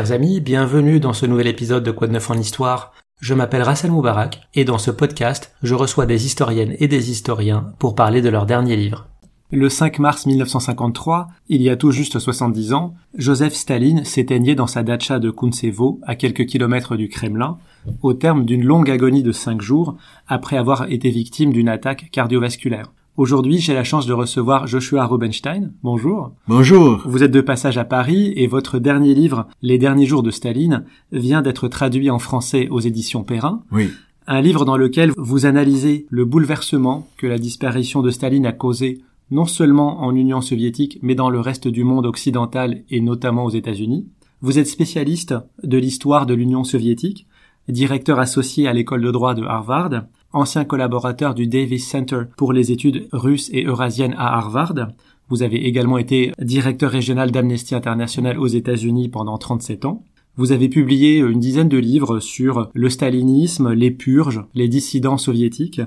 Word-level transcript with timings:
Chers 0.00 0.12
amis, 0.12 0.40
bienvenue 0.40 0.98
dans 0.98 1.12
ce 1.12 1.26
nouvel 1.26 1.46
épisode 1.46 1.84
de 1.84 1.90
Quoi 1.90 2.06
de 2.06 2.14
neuf 2.14 2.30
en 2.30 2.34
histoire. 2.34 2.94
Je 3.20 3.34
m'appelle 3.34 3.60
Rassel 3.60 3.90
Moubarak 3.90 4.48
et 4.54 4.64
dans 4.64 4.78
ce 4.78 4.90
podcast, 4.90 5.54
je 5.62 5.74
reçois 5.74 6.06
des 6.06 6.24
historiennes 6.24 6.74
et 6.78 6.88
des 6.88 7.10
historiens 7.10 7.74
pour 7.78 7.94
parler 7.94 8.22
de 8.22 8.30
leur 8.30 8.46
dernier 8.46 8.76
livre. 8.76 9.08
Le 9.52 9.68
5 9.68 9.98
mars 9.98 10.24
1953, 10.24 11.28
il 11.50 11.60
y 11.60 11.68
a 11.68 11.76
tout 11.76 11.90
juste 11.90 12.18
70 12.18 12.72
ans, 12.72 12.94
Joseph 13.14 13.52
Staline 13.52 14.06
s'éteignait 14.06 14.54
dans 14.54 14.66
sa 14.66 14.82
datcha 14.82 15.18
de 15.18 15.30
Kuntsevo, 15.30 16.00
à 16.06 16.14
quelques 16.14 16.46
kilomètres 16.46 16.96
du 16.96 17.10
Kremlin, 17.10 17.58
au 18.00 18.14
terme 18.14 18.46
d'une 18.46 18.64
longue 18.64 18.90
agonie 18.90 19.22
de 19.22 19.32
cinq 19.32 19.60
jours, 19.60 19.98
après 20.26 20.56
avoir 20.56 20.90
été 20.90 21.10
victime 21.10 21.52
d'une 21.52 21.68
attaque 21.68 22.08
cardiovasculaire. 22.10 22.90
Aujourd'hui, 23.16 23.58
j'ai 23.58 23.74
la 23.74 23.84
chance 23.84 24.06
de 24.06 24.12
recevoir 24.12 24.66
Joshua 24.66 25.04
Rubenstein. 25.04 25.72
Bonjour. 25.82 26.32
Bonjour. 26.46 27.02
Vous 27.04 27.22
êtes 27.22 27.32
de 27.32 27.40
passage 27.40 27.76
à 27.76 27.84
Paris 27.84 28.32
et 28.36 28.46
votre 28.46 28.78
dernier 28.78 29.14
livre, 29.14 29.48
Les 29.62 29.78
derniers 29.78 30.06
jours 30.06 30.22
de 30.22 30.30
Staline, 30.30 30.84
vient 31.12 31.42
d'être 31.42 31.68
traduit 31.68 32.08
en 32.08 32.18
français 32.18 32.68
aux 32.70 32.80
éditions 32.80 33.24
Perrin. 33.24 33.62
Oui. 33.72 33.90
Un 34.26 34.40
livre 34.40 34.64
dans 34.64 34.76
lequel 34.76 35.12
vous 35.16 35.44
analysez 35.44 36.06
le 36.08 36.24
bouleversement 36.24 37.08
que 37.16 37.26
la 37.26 37.38
disparition 37.38 38.00
de 38.00 38.10
Staline 38.10 38.46
a 38.46 38.52
causé 38.52 39.00
non 39.32 39.44
seulement 39.44 40.02
en 40.02 40.14
Union 40.14 40.40
soviétique, 40.40 40.98
mais 41.02 41.14
dans 41.14 41.30
le 41.30 41.40
reste 41.40 41.68
du 41.68 41.84
monde 41.84 42.06
occidental 42.06 42.82
et 42.90 43.00
notamment 43.00 43.44
aux 43.44 43.50
États-Unis. 43.50 44.06
Vous 44.40 44.58
êtes 44.58 44.68
spécialiste 44.68 45.34
de 45.62 45.78
l'histoire 45.78 46.26
de 46.26 46.34
l'Union 46.34 46.64
soviétique, 46.64 47.26
directeur 47.70 48.18
associé 48.18 48.68
à 48.68 48.72
l'école 48.72 49.02
de 49.02 49.10
droit 49.10 49.34
de 49.34 49.44
Harvard, 49.44 50.02
ancien 50.32 50.64
collaborateur 50.64 51.34
du 51.34 51.46
Davis 51.46 51.88
Center 51.88 52.22
pour 52.36 52.52
les 52.52 52.72
études 52.72 53.08
russes 53.12 53.50
et 53.52 53.64
eurasiennes 53.64 54.14
à 54.16 54.36
Harvard. 54.36 54.88
Vous 55.28 55.42
avez 55.42 55.66
également 55.66 55.98
été 55.98 56.32
directeur 56.40 56.90
régional 56.90 57.30
d'Amnesty 57.30 57.74
International 57.74 58.38
aux 58.38 58.46
États-Unis 58.46 59.08
pendant 59.08 59.38
37 59.38 59.84
ans. 59.84 60.04
Vous 60.36 60.52
avez 60.52 60.68
publié 60.68 61.18
une 61.18 61.40
dizaine 61.40 61.68
de 61.68 61.78
livres 61.78 62.20
sur 62.20 62.70
le 62.72 62.88
stalinisme, 62.88 63.72
les 63.72 63.90
purges, 63.90 64.44
les 64.54 64.68
dissidents 64.68 65.18
soviétiques. 65.18 65.80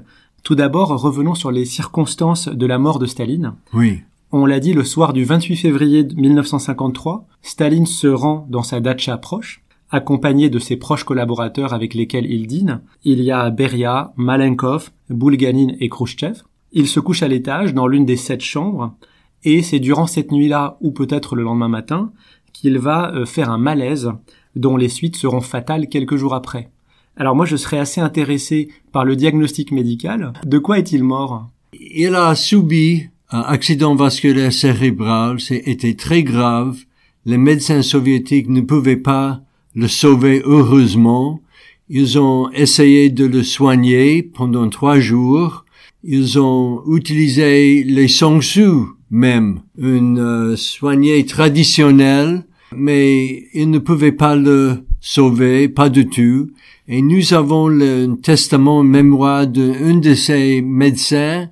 Tout 0.44 0.56
d'abord, 0.56 0.90
revenons 1.02 1.36
sur 1.36 1.52
les 1.52 1.66
circonstances 1.66 2.50
de 2.50 2.66
la 2.66 2.78
mort 2.78 3.00
de 3.00 3.06
Staline. 3.06 3.54
Oui. 3.74 4.02
On 4.32 4.46
l'a 4.46 4.60
dit 4.60 4.74
le 4.74 4.84
soir 4.84 5.14
du 5.14 5.24
28 5.24 5.56
février 5.58 6.04
1953, 6.04 7.28
Staline 7.42 7.86
se 7.86 8.08
rend 8.08 8.48
dans 8.50 8.64
sa 8.64 8.80
datcha 8.80 9.18
proche 9.18 9.64
accompagné 9.94 10.50
de 10.50 10.58
ses 10.58 10.76
proches 10.76 11.04
collaborateurs 11.04 11.72
avec 11.72 11.94
lesquels 11.94 12.26
il 12.26 12.48
dîne. 12.48 12.82
Il 13.04 13.22
y 13.22 13.32
a 13.32 13.52
Beria, 13.52 14.12
Malenkov, 14.18 14.90
Bulganin 15.10 15.76
et 15.80 15.88
Khrushchev. 15.88 16.42
Il 16.72 16.88
se 16.88 17.00
couche 17.00 17.22
à 17.22 17.28
l'étage 17.28 17.76
dans 17.76 17.86
l'une 17.86 18.04
des 18.04 18.18
sept 18.18 18.42
chambres 18.42 18.96
et 19.44 19.62
c'est 19.62 19.80
durant 19.80 20.08
cette 20.08 20.32
nuit-là 20.32 20.78
ou 20.82 20.92
peut-être 20.92 21.36
le 21.36 21.44
lendemain 21.44 21.68
matin 21.68 22.12
qu'il 22.54 22.80
va 22.80 23.14
euh, 23.14 23.26
faire 23.26 23.52
un 23.52 23.60
malaise 23.60 24.12
dont 24.56 24.78
les 24.78 24.90
suites 24.90 25.16
seront 25.16 25.42
fatales 25.42 25.88
quelques 25.88 26.16
jours 26.16 26.34
après. 26.34 26.72
Alors 27.16 27.36
moi 27.36 27.46
je 27.46 27.56
serais 27.56 27.78
assez 27.78 28.02
intéressé 28.02 28.70
par 28.92 29.06
le 29.06 29.16
diagnostic 29.16 29.72
médical. 29.72 30.34
De 30.44 30.58
quoi 30.58 30.80
est-il 30.80 31.04
mort? 31.04 31.50
Il 31.74 32.16
a 32.16 32.34
subi 32.34 33.10
un 33.30 33.42
accident 33.42 33.94
vasculaire 33.94 34.54
cérébral, 34.54 35.40
c'était 35.40 35.94
très 35.94 36.24
grave. 36.24 36.80
Les 37.26 37.38
médecins 37.38 37.84
soviétiques 37.84 38.50
ne 38.50 38.62
pouvaient 38.62 38.98
pas 38.98 39.42
le 39.76 39.88
sauver 39.88 40.42
heureusement. 40.46 41.42
Ils 41.90 42.18
ont 42.20 42.50
essayé 42.52 43.10
de 43.10 43.26
le 43.26 43.44
soigner 43.44 44.24
pendant 44.24 44.70
trois 44.70 45.00
jours. 45.00 45.66
Ils 46.04 46.40
ont 46.40 46.82
utilisé 46.88 47.84
les 47.84 48.08
sangsues 48.08 48.88
même, 49.14 49.62
une 49.78 50.20
euh, 50.20 50.56
soignée 50.56 51.24
traditionnelle, 51.26 52.46
mais 52.76 53.46
ils 53.54 53.70
ne 53.70 53.78
pouvaient 53.78 54.12
pas 54.12 54.36
le 54.36 54.80
sauver, 55.00 55.70
pas 55.70 55.90
du 55.90 56.08
tout. 56.08 56.50
Et 56.88 57.02
nous 57.02 57.34
avons 57.34 57.68
le 57.68 58.16
testament 58.22 58.82
mémoire 58.84 59.46
d'un 59.46 59.98
de 59.98 60.16
ces 60.16 60.62
médecins 60.62 61.48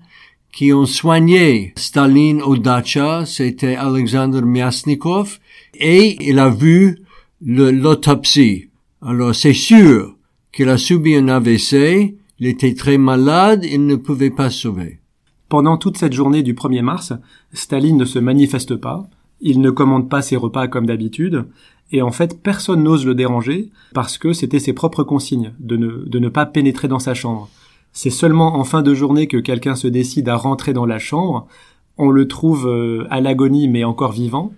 qui 0.52 0.74
ont 0.74 0.88
soigné 0.88 1.72
Staline 1.78 2.42
au 2.42 2.58
Dacha, 2.58 3.26
c'était 3.26 3.76
Alexander 3.76 4.42
Myasnikov, 4.42 5.40
et 5.76 6.18
il 6.20 6.40
a 6.40 6.50
vu 6.50 6.98
l'autopsie. 7.44 8.70
Alors 9.02 9.34
c'est 9.34 9.54
sûr 9.54 10.16
qu'il 10.52 10.70
a 10.70 10.78
subi 10.78 11.16
un 11.16 11.28
AVC, 11.28 12.16
il 12.40 12.48
était 12.48 12.76
très 12.76 12.98
malade, 12.98 13.64
il 13.64 13.86
ne 13.86 13.96
pouvait 13.96 14.30
pas 14.30 14.50
sauver. 14.50 15.00
Pendant 15.50 15.78
toute 15.78 15.98
cette 15.98 16.14
journée 16.14 16.44
du 16.44 16.54
1er 16.54 16.82
mars, 16.82 17.14
Staline 17.54 17.98
ne 17.98 18.06
se 18.06 18.20
manifeste 18.20 18.76
pas, 18.76 19.10
il 19.42 19.60
ne 19.60 19.72
commande 19.72 20.10
pas 20.10 20.22
ses 20.22 20.36
repas 20.36 20.68
comme 20.68 20.86
d'habitude, 20.86 21.46
et 21.92 22.02
en 22.02 22.12
fait 22.12 22.42
personne 22.42 22.84
n'ose 22.84 23.06
le 23.06 23.16
déranger 23.16 23.70
parce 23.94 24.18
que 24.18 24.34
c'était 24.34 24.60
ses 24.60 24.74
propres 24.74 25.04
consignes 25.04 25.54
de 25.60 25.78
ne, 25.78 26.06
de 26.06 26.20
ne 26.20 26.30
pas 26.30 26.46
pénétrer 26.46 26.88
dans 26.88 27.00
sa 27.00 27.14
chambre. 27.14 27.50
C'est 27.92 28.10
seulement 28.10 28.56
en 28.56 28.64
fin 28.64 28.82
de 28.82 28.94
journée 28.94 29.28
que 29.28 29.38
quelqu'un 29.38 29.76
se 29.76 29.88
décide 29.88 30.30
à 30.30 30.36
rentrer 30.36 30.74
dans 30.74 30.86
la 30.86 31.00
chambre, 31.00 31.48
on 31.98 32.10
le 32.10 32.28
trouve 32.28 32.68
euh, 32.68 33.06
à 33.10 33.20
l'agonie 33.20 33.68
mais 33.68 33.84
encore 33.84 34.14
vivant. 34.14 34.54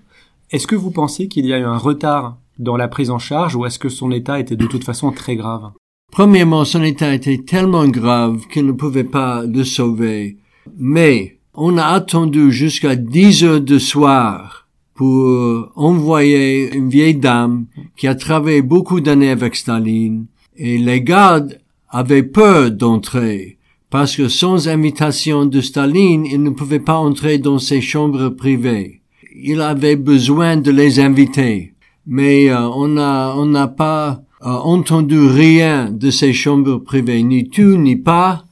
Est-ce 0.51 0.67
que 0.67 0.75
vous 0.75 0.91
pensez 0.91 1.27
qu'il 1.27 1.45
y 1.45 1.53
a 1.53 1.59
eu 1.59 1.63
un 1.63 1.77
retard 1.77 2.37
dans 2.59 2.77
la 2.77 2.87
prise 2.87 3.09
en 3.09 3.19
charge 3.19 3.55
ou 3.55 3.65
est-ce 3.65 3.79
que 3.79 3.89
son 3.89 4.11
état 4.11 4.39
était 4.39 4.55
de 4.55 4.65
toute 4.65 4.83
façon 4.83 5.11
très 5.11 5.35
grave? 5.35 5.71
Premièrement, 6.11 6.63
son 6.63 6.83
état 6.83 7.13
était 7.13 7.39
tellement 7.39 7.87
grave 7.87 8.47
qu'il 8.51 8.65
ne 8.65 8.71
pouvait 8.71 9.03
pas 9.03 9.43
le 9.45 9.63
sauver. 9.63 10.37
Mais 10.77 11.39
on 11.55 11.77
a 11.77 11.85
attendu 11.85 12.51
jusqu'à 12.51 12.95
10 12.95 13.43
heures 13.43 13.61
de 13.61 13.79
soir 13.79 14.67
pour 14.93 15.71
envoyer 15.75 16.75
une 16.75 16.89
vieille 16.89 17.15
dame 17.15 17.65
qui 17.97 18.07
a 18.07 18.15
travaillé 18.15 18.61
beaucoup 18.61 19.01
d'années 19.01 19.31
avec 19.31 19.55
Staline 19.55 20.27
et 20.55 20.77
les 20.77 21.01
gardes 21.01 21.59
avaient 21.89 22.23
peur 22.23 22.71
d'entrer 22.71 23.57
parce 23.89 24.15
que 24.15 24.27
sans 24.27 24.67
invitation 24.67 25.45
de 25.45 25.61
Staline, 25.61 26.25
ils 26.25 26.41
ne 26.41 26.49
pouvaient 26.49 26.79
pas 26.79 26.95
entrer 26.97 27.37
dans 27.37 27.59
ses 27.59 27.79
chambres 27.79 28.29
privées. 28.29 29.01
Il 29.35 29.61
avait 29.61 29.95
besoin 29.95 30.57
de 30.57 30.71
les 30.71 30.99
inviter 30.99 31.72
mais 32.05 32.49
euh, 32.49 32.67
on 32.69 32.89
n'a 32.89 33.33
on 33.35 33.45
n'a 33.45 33.67
pas 33.67 34.23
euh, 34.41 34.49
entendu 34.49 35.19
rien 35.19 35.89
de 35.91 36.09
ces 36.09 36.33
chambres 36.33 36.77
privées, 36.77 37.23
ni 37.23 37.49
tout 37.49 37.77
ni 37.77 37.95
pas, 37.95 38.45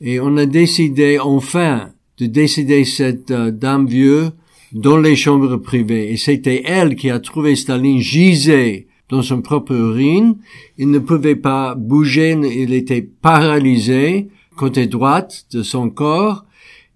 et 0.00 0.20
on 0.20 0.36
a 0.36 0.46
décidé 0.46 1.18
enfin 1.18 1.90
de 2.18 2.26
décider 2.26 2.84
cette 2.84 3.30
euh, 3.30 3.50
dame 3.50 3.86
vieux 3.86 4.30
dans 4.72 4.98
les 4.98 5.16
chambres 5.16 5.56
privées. 5.56 6.12
Et 6.12 6.16
c'était 6.16 6.62
elle 6.66 6.96
qui 6.96 7.10
a 7.10 7.20
trouvé 7.20 7.56
Staline 7.56 8.00
gisé 8.00 8.88
dans 9.08 9.22
son 9.22 9.40
propre 9.40 9.72
urine. 9.72 10.36
Il 10.76 10.90
ne 10.90 10.98
pouvait 10.98 11.36
pas 11.36 11.74
bouger, 11.74 12.32
il 12.32 12.74
était 12.74 13.02
paralysé 13.02 14.28
côté 14.56 14.86
droite 14.86 15.46
de 15.52 15.62
son 15.62 15.88
corps. 15.88 16.44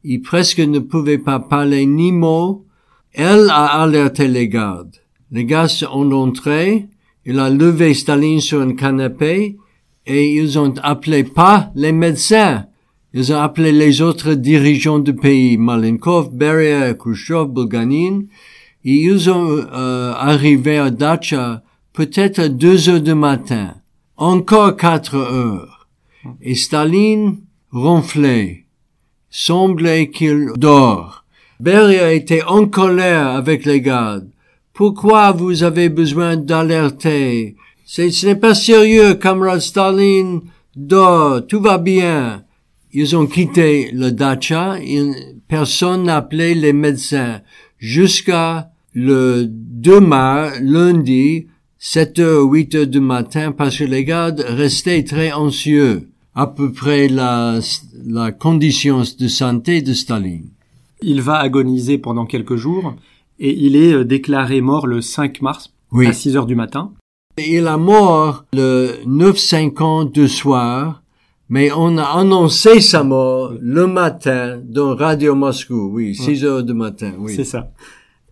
Il 0.04 0.20
presque 0.20 0.58
ne 0.58 0.80
pouvait 0.80 1.18
pas 1.18 1.38
parler 1.38 1.86
ni 1.86 2.12
mot. 2.12 2.66
Elle 3.12 3.48
a 3.50 3.82
alerté 3.82 4.28
les 4.28 4.48
gardes. 4.48 5.01
Les 5.34 5.46
gars 5.46 5.66
sont 5.66 6.12
entrés, 6.12 6.88
il 7.24 7.38
a 7.38 7.48
levé 7.48 7.94
Staline 7.94 8.42
sur 8.42 8.60
un 8.60 8.74
canapé 8.74 9.56
et 10.04 10.34
ils 10.34 10.58
ont 10.58 10.74
appelé 10.82 11.24
pas 11.24 11.70
les 11.74 11.92
médecins, 11.92 12.66
ils 13.14 13.32
ont 13.32 13.38
appelé 13.38 13.72
les 13.72 14.02
autres 14.02 14.34
dirigeants 14.34 14.98
du 14.98 15.14
pays, 15.14 15.56
Malenkov, 15.56 16.34
Beria, 16.34 16.92
Khrushchev, 16.92 17.46
Bulganin, 17.46 18.24
et 18.84 18.92
ils 18.92 19.30
ont 19.30 19.48
euh, 19.48 20.12
arrivé 20.12 20.76
à 20.76 20.90
Dacha 20.90 21.62
peut-être 21.94 22.38
à 22.38 22.48
deux 22.50 22.90
heures 22.90 23.00
du 23.00 23.14
matin, 23.14 23.76
encore 24.18 24.76
quatre 24.76 25.16
heures. 25.16 25.88
Et 26.42 26.54
Staline 26.54 27.38
ronflait, 27.70 28.66
semblait 29.30 30.10
qu'il 30.10 30.50
dort. 30.56 31.24
Beria 31.58 32.12
était 32.12 32.42
en 32.42 32.66
colère 32.66 33.28
avec 33.28 33.64
les 33.64 33.80
gardes. 33.80 34.28
Pourquoi 34.74 35.32
vous 35.32 35.62
avez 35.62 35.90
besoin 35.90 36.36
d'alerter? 36.36 37.56
Ce 37.84 38.26
n'est 38.26 38.36
pas 38.36 38.54
sérieux, 38.54 39.14
camarade 39.14 39.60
Staline. 39.60 40.40
Dors, 40.74 41.46
tout 41.46 41.60
va 41.60 41.76
bien. 41.76 42.44
Ils 42.94 43.14
ont 43.14 43.26
quitté 43.26 43.90
le 43.92 44.12
dacha. 44.12 44.76
personne 45.46 46.04
n'a 46.04 46.16
appelé 46.16 46.54
les 46.54 46.72
médecins 46.72 47.42
jusqu'à 47.78 48.70
le 48.94 49.44
2 49.46 50.00
mars, 50.00 50.58
lundi, 50.62 51.48
7 51.78 52.18
h 52.18 52.50
8 52.50 52.74
h 52.74 52.84
du 52.84 53.00
matin, 53.00 53.52
parce 53.52 53.76
que 53.76 53.84
les 53.84 54.04
gardes 54.04 54.44
restaient 54.46 55.04
très 55.04 55.32
anxieux, 55.32 56.08
à 56.34 56.46
peu 56.46 56.72
près 56.72 57.08
la, 57.08 57.58
la 58.06 58.32
condition 58.32 59.02
de 59.18 59.28
santé 59.28 59.82
de 59.82 59.92
Staline. 59.92 60.48
Il 61.02 61.20
va 61.20 61.38
agoniser 61.40 61.98
pendant 61.98 62.24
quelques 62.24 62.56
jours 62.56 62.94
et 63.42 63.58
il 63.58 63.76
est 63.76 63.92
euh, 63.92 64.04
déclaré 64.04 64.60
mort 64.60 64.86
le 64.86 65.02
5 65.02 65.42
mars 65.42 65.74
à 65.92 66.12
6 66.12 66.36
heures 66.36 66.46
du 66.46 66.54
matin. 66.54 66.92
Il 67.36 67.66
est 67.66 67.76
mort 67.76 68.44
le 68.52 68.92
9-5 69.04 70.12
de 70.12 70.26
soir, 70.26 71.02
mais 71.48 71.70
on 71.72 71.98
a 71.98 72.04
annoncé 72.04 72.80
sa 72.80 73.02
mort 73.02 73.52
le 73.60 73.86
matin 73.86 74.60
dans 74.64 74.94
Radio 74.94 75.34
Moscou, 75.34 75.90
oui, 75.92 76.14
6 76.14 76.44
heures 76.44 76.62
du 76.62 76.72
matin, 76.72 77.14
oui. 77.18 77.34
C'est 77.34 77.44
ça. 77.44 77.72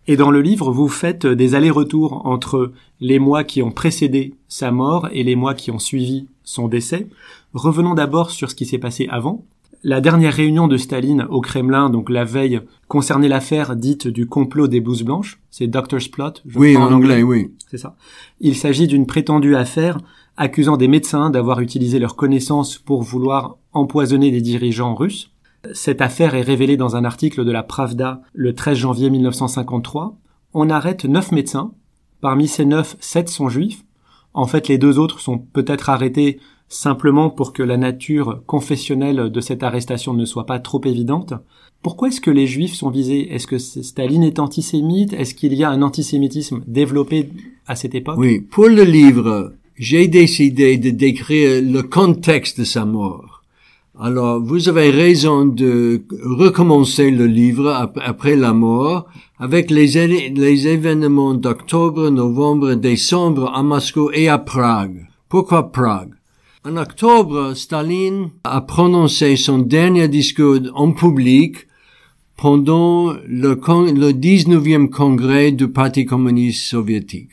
Et 0.06 0.16
dans 0.16 0.30
le 0.30 0.40
livre, 0.40 0.70
vous 0.70 0.88
faites 0.88 1.26
des 1.26 1.54
allers-retours 1.54 2.24
entre 2.24 2.72
les 3.00 3.18
mois 3.18 3.42
qui 3.44 3.62
ont 3.62 3.72
précédé 3.72 4.34
sa 4.48 4.70
mort 4.70 5.08
et 5.12 5.24
les 5.24 5.36
mois 5.36 5.54
qui 5.54 5.70
ont 5.70 5.78
suivi 5.78 6.26
son 6.44 6.68
décès. 6.68 7.08
Revenons 7.52 7.94
d'abord 7.94 8.30
sur 8.30 8.48
ce 8.50 8.54
qui 8.54 8.64
s'est 8.64 8.78
passé 8.78 9.08
avant. 9.10 9.44
La 9.82 10.03
dernière 10.03 10.35
réunion 10.35 10.69
de 10.69 10.77
Staline 10.77 11.27
au 11.31 11.41
Kremlin, 11.41 11.88
donc 11.88 12.11
la 12.11 12.25
veille, 12.25 12.61
concernait 12.88 13.29
l'affaire 13.29 13.77
dite 13.77 14.09
du 14.09 14.27
complot 14.27 14.69
des 14.69 14.81
blouses 14.81 15.05
blanches. 15.05 15.41
C'est 15.50 15.69
Doctor's 15.69 16.09
Plot. 16.09 16.35
oui, 16.55 16.77
en 16.77 16.93
anglais, 16.93 17.23
oui. 17.23 17.55
C'est 17.71 17.79
ça. 17.79 17.97
Il 18.41 18.56
s'agit 18.56 18.87
d'une 18.87 19.06
prétendue 19.06 19.56
affaire 19.56 19.99
accusant 20.37 20.77
des 20.77 20.88
médecins 20.88 21.31
d'avoir 21.31 21.61
utilisé 21.61 21.99
leurs 21.99 22.17
connaissances 22.17 22.79
pour 22.79 23.03
vouloir 23.03 23.56
empoisonner 23.73 24.31
des 24.31 24.41
dirigeants 24.41 24.94
russes. 24.94 25.31
Cette 25.73 26.00
affaire 26.00 26.35
est 26.35 26.43
révélée 26.43 26.77
dans 26.77 26.97
un 26.97 27.05
article 27.05 27.44
de 27.44 27.53
la 27.53 27.62
Pravda 27.62 28.23
le 28.35 28.55
13 28.55 28.79
janvier 28.79 29.11
1953. 29.11 30.17
On 30.55 30.71
arrête 30.71 31.05
neuf 31.05 31.32
médecins. 31.32 31.73
Parmi 32.21 32.49
ces 32.49 32.65
neuf, 32.65 32.97
sept 33.00 33.29
sont 33.29 33.49
juifs. 33.49 33.85
En 34.32 34.47
fait, 34.47 34.69
les 34.69 34.79
deux 34.79 34.99
autres 34.99 35.21
sont 35.21 35.38
peut-être 35.38 35.91
arrêtés 35.91 36.38
simplement 36.70 37.28
pour 37.28 37.52
que 37.52 37.62
la 37.62 37.76
nature 37.76 38.43
confessionnelle 38.46 39.31
de 39.31 39.40
cette 39.40 39.62
arrestation 39.62 40.14
ne 40.14 40.25
soit 40.25 40.46
pas 40.46 40.61
trop 40.61 40.81
évidente. 40.84 41.34
Pourquoi 41.82 42.08
est-ce 42.08 42.20
que 42.20 42.31
les 42.31 42.46
juifs 42.46 42.75
sont 42.75 42.90
visés? 42.90 43.34
Est-ce 43.34 43.46
que 43.46 43.58
Staline 43.58 44.22
est 44.22 44.38
antisémite? 44.38 45.12
Est-ce 45.12 45.34
qu'il 45.34 45.52
y 45.52 45.64
a 45.64 45.70
un 45.70 45.82
antisémitisme 45.82 46.62
développé 46.67 47.28
à 47.67 47.75
cette 47.75 47.94
époque? 47.94 48.19
Oui, 48.19 48.40
pour 48.40 48.69
le 48.69 48.84
livre, 48.84 49.52
j'ai 49.75 50.08
décidé 50.08 50.78
de 50.78 50.90
décrire 50.90 51.61
le 51.61 51.82
contexte 51.82 52.61
de 52.61 52.64
sa 52.64 52.84
mort. 52.84 53.43
Alors, 53.99 54.40
vous 54.40 54.69
avez 54.69 54.90
raison 54.90 55.44
de 55.44 56.02
recommencer 56.22 57.11
le 57.11 57.26
livre 57.26 57.90
après 57.96 58.37
la 58.37 58.55
mort 58.55 59.06
avec 59.38 59.70
les, 59.70 59.99
événements 59.99 61.34
d'octobre, 61.34 62.11
novembre, 62.11 62.75
décembre 62.75 63.52
à 63.55 63.62
Moscou 63.62 64.11
et 64.12 64.28
à 64.28 64.38
Prague. 64.38 65.08
Pourquoi 65.28 65.72
Prague? 65.72 66.19
En 66.64 66.76
octobre, 66.76 67.54
Staline 67.54 68.30
a 68.44 68.60
prononcé 68.60 69.36
son 69.36 69.58
dernier 69.60 70.08
discours 70.08 70.60
en 70.74 70.92
public 70.92 71.66
pendant 72.36 73.12
le, 73.26 73.54
le 73.54 74.12
19e 74.12 74.88
congrès 74.88 75.52
du 75.52 75.68
Parti 75.68 76.04
communiste 76.04 76.64
soviétique. 76.64 77.30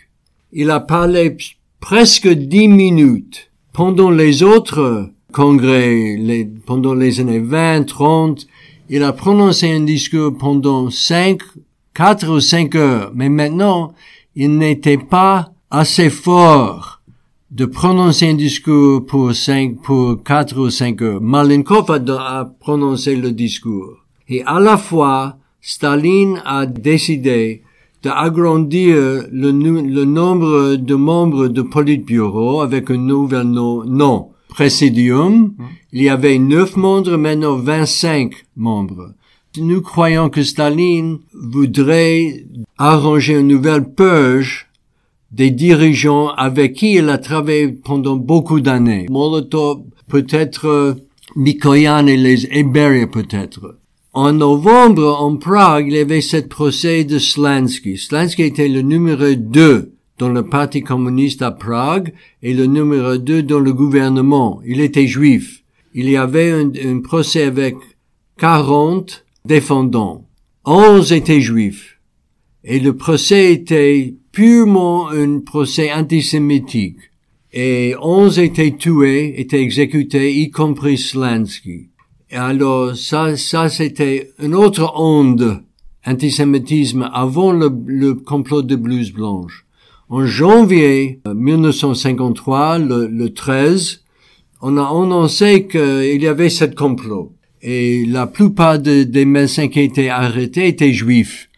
Il 0.54 0.70
a 0.70 0.80
parlé 0.80 1.36
presque 1.80 2.28
dix 2.28 2.68
minutes. 2.68 3.52
Pendant 3.74 4.10
les 4.10 4.44
autres 4.44 5.12
congrès, 5.34 6.18
pendant 6.66 6.94
les 6.94 7.20
années 7.20 7.40
20, 7.40 7.84
30, 7.84 8.48
il 8.90 9.04
a 9.04 9.12
prononcé 9.12 9.70
un 9.70 9.82
discours 9.82 10.38
pendant 10.38 10.90
cinq, 10.90 11.42
quatre 11.94 12.30
ou 12.30 12.40
cinq 12.40 12.76
heures. 12.76 13.12
Mais 13.14 13.30
maintenant, 13.30 13.94
il 14.36 14.58
n'était 14.58 14.98
pas 14.98 15.52
assez 15.70 16.10
fort 16.10 16.97
de 17.52 17.66
prononcer 17.66 18.28
un 18.30 18.34
discours 18.34 19.06
pour 19.06 19.34
cinq, 19.34 19.82
pour 19.82 20.22
quatre 20.24 20.60
ou 20.60 20.70
cinq 20.70 21.02
heures. 21.02 21.22
Malenkov 21.22 21.90
a, 21.92 22.46
prononcé 22.60 23.16
le 23.16 23.32
discours. 23.32 24.06
Et 24.28 24.44
à 24.44 24.60
la 24.60 24.78
fois, 24.78 25.38
Staline 25.62 26.42
a 26.46 26.66
décidé 26.66 27.64
d'agrandir 28.04 28.96
le, 29.32 29.52
le, 29.52 30.06
nombre 30.06 30.76
de 30.76 30.96
membres 30.96 31.48
de 31.48 31.62
Politburo 31.62 32.62
avec 32.62 32.92
un 32.92 32.98
nouvel 32.98 33.44
nom, 33.44 33.84
non, 33.86 34.30
Présidium. 34.50 35.54
Il 35.94 36.04
y 36.04 36.10
avait 36.10 36.40
neuf 36.40 36.76
membres, 36.76 37.16
maintenant 37.16 37.56
25 37.56 38.34
membres. 38.56 39.14
Nous 39.58 39.82
croyons 39.82 40.30
que 40.30 40.44
Staline 40.44 41.20
voudrait 41.34 42.46
arranger 42.78 43.40
une 43.40 43.48
nouvelle 43.48 43.94
purge 43.94 44.67
des 45.32 45.52
dirigeants 45.52 46.30
avec 46.30 46.74
qui 46.74 46.96
il 46.96 47.10
a 47.10 47.18
travaillé 47.18 47.70
pendant 47.70 48.16
beaucoup 48.16 48.62
d'années. 48.62 49.08
Molotov, 49.10 49.82
peut-être 50.08 50.66
euh, 50.66 50.94
Mikoyan 51.36 52.08
et 52.08 52.18
les 52.18 52.46
Iberia 52.46 53.08
peut-être. 53.08 53.78
En 54.14 54.34
novembre, 54.34 55.16
en 55.20 55.36
Prague, 55.36 55.88
il 55.88 55.94
y 55.94 56.00
avait 56.00 56.22
cette 56.22 56.50
procès 56.50 57.04
de 57.04 57.20
Slansky. 57.20 57.98
Slansky 57.98 58.44
était 58.44 58.70
le 58.70 58.82
numéro 58.82 59.36
2 59.36 59.92
dans 60.18 60.30
le 60.30 60.44
Parti 60.44 60.82
communiste 60.82 61.44
à 61.44 61.52
Prague 61.52 62.14
et 62.42 62.54
le 62.54 62.66
numéro 62.66 63.18
2 63.18 63.44
dans 63.44 63.60
le 63.60 63.74
gouvernement. 63.74 64.62
Il 64.66 64.82
était 64.82 65.06
juif. 65.06 65.64
Il 65.94 66.10
y 66.10 66.18
avait 66.18 66.52
un, 66.52 66.72
un 66.84 67.02
procès 67.02 67.44
avec 67.44 67.76
40 68.38 69.26
défendants. 69.46 70.26
11 70.66 71.14
étaient 71.14 71.42
juifs. 71.42 72.00
Et 72.64 72.80
le 72.80 72.96
procès 72.96 73.54
était 73.54 74.16
purement 74.38 75.10
un 75.10 75.40
procès 75.40 75.92
antisémitique. 75.92 77.00
Et 77.52 77.96
onze 78.00 78.38
étaient 78.38 78.76
tués, 78.78 79.42
étaient 79.42 79.64
exécutés, 79.64 80.32
y 80.32 80.52
compris 80.52 81.00
Slansky. 81.00 81.88
Alors, 82.30 82.96
ça, 82.96 83.36
ça 83.36 83.68
c'était 83.68 84.30
une 84.38 84.54
autre 84.54 84.94
onde 84.96 85.64
antisémitisme 86.06 87.10
avant 87.12 87.52
le, 87.52 88.14
complot 88.14 88.62
de 88.62 88.76
blues 88.76 89.12
blanche. 89.12 89.66
En 90.08 90.24
janvier 90.28 91.20
1953, 91.26 92.78
le, 92.78 93.08
le 93.08 93.34
13, 93.34 94.04
on 94.62 94.78
a 94.78 94.84
annoncé 94.84 95.66
qu'il 95.66 96.22
y 96.22 96.28
avait 96.28 96.52
ce 96.52 96.66
complot. 96.66 97.34
Et 97.64 98.06
la 98.06 98.28
plupart 98.28 98.78
des 98.78 99.26
médecins 99.26 99.68
qui 99.68 99.80
étaient 99.80 100.10
arrêtés 100.10 100.68
étaient 100.68 100.94
juifs. 100.94 101.50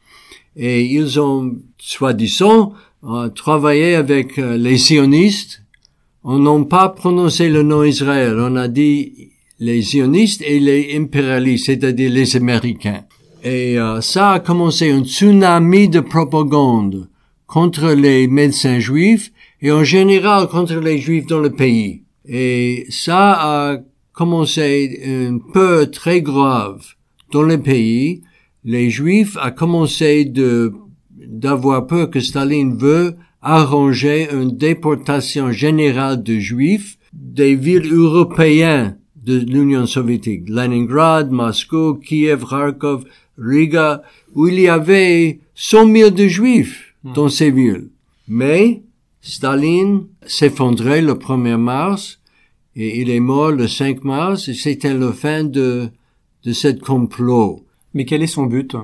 Et 0.56 0.86
ils 0.86 1.20
ont 1.20 1.58
soi-disant, 1.90 2.74
euh, 3.04 3.30
travaillé 3.30 3.96
avec 3.96 4.38
euh, 4.38 4.58
les 4.58 4.78
sionistes. 4.78 5.64
On 6.24 6.38
n'a 6.38 6.66
pas 6.66 6.90
prononcé 6.90 7.50
le 7.50 7.64
nom 7.64 7.84
Israël. 7.84 8.36
On 8.40 8.56
a 8.58 8.68
dit 8.68 9.32
les 9.60 9.82
sionistes 9.82 10.44
et 10.46 10.60
les 10.60 10.96
impérialistes, 10.96 11.66
c'est-à-dire 11.66 12.12
les 12.12 12.36
Américains. 12.36 13.06
Et 13.44 13.80
euh, 13.80 14.02
ça 14.02 14.34
a 14.34 14.40
commencé 14.40 14.92
un 14.92 15.04
tsunami 15.04 15.90
de 15.90 16.02
propagande 16.02 17.10
contre 17.48 17.94
les 17.94 18.28
médecins 18.28 18.80
juifs 18.80 19.32
et 19.60 19.72
en 19.72 19.84
général 19.84 20.48
contre 20.48 20.76
les 20.76 21.00
juifs 21.00 21.26
dans 21.26 21.40
le 21.40 21.50
pays. 21.50 22.04
Et 22.28 22.86
ça 22.90 23.32
a 23.32 23.78
commencé 24.14 25.02
un 25.08 25.40
peu 25.54 25.90
très 25.90 26.22
grave 26.22 26.86
dans 27.32 27.42
le 27.42 27.60
pays. 27.60 28.22
Les 28.64 28.92
juifs 28.92 29.38
a 29.42 29.50
commencé 29.50 30.26
de 30.26 30.72
d'avoir 31.30 31.86
peur 31.86 32.10
que 32.10 32.20
Staline 32.20 32.76
veut 32.76 33.16
arranger 33.42 34.28
une 34.34 34.58
déportation 34.58 35.52
générale 35.52 36.24
de 36.24 36.40
juifs 36.40 36.98
des 37.14 37.56
villes 37.56 37.94
européennes 37.94 38.98
de 39.16 39.38
l'Union 39.40 39.86
soviétique, 39.86 40.50
Leningrad, 40.50 41.32
Moscou, 41.32 41.96
Kiev, 41.96 42.44
Kharkov, 42.50 43.06
Riga, 43.38 44.02
où 44.34 44.48
il 44.48 44.60
y 44.60 44.68
avait 44.68 45.40
100 45.56 45.94
000 45.94 46.10
de 46.10 46.28
juifs 46.28 46.96
hmm. 47.04 47.14
dans 47.14 47.30
ces 47.30 47.52
villes. 47.52 47.90
Mais 48.28 48.82
Staline 49.22 50.08
s'effondrait 50.26 51.02
le 51.02 51.14
1er 51.14 51.58
mars 51.58 52.20
et 52.76 53.02
il 53.02 53.10
est 53.10 53.20
mort 53.20 53.52
le 53.52 53.68
5 53.68 54.04
mars 54.04 54.48
et 54.48 54.54
c'était 54.54 54.94
la 54.94 55.12
fin 55.12 55.44
de, 55.44 55.90
de 56.44 56.54
cette 56.54 56.82
complot. 56.82 57.66
Mais 57.94 58.06
quel 58.06 58.24
est 58.24 58.28
son 58.28 58.46
but? 58.46 58.76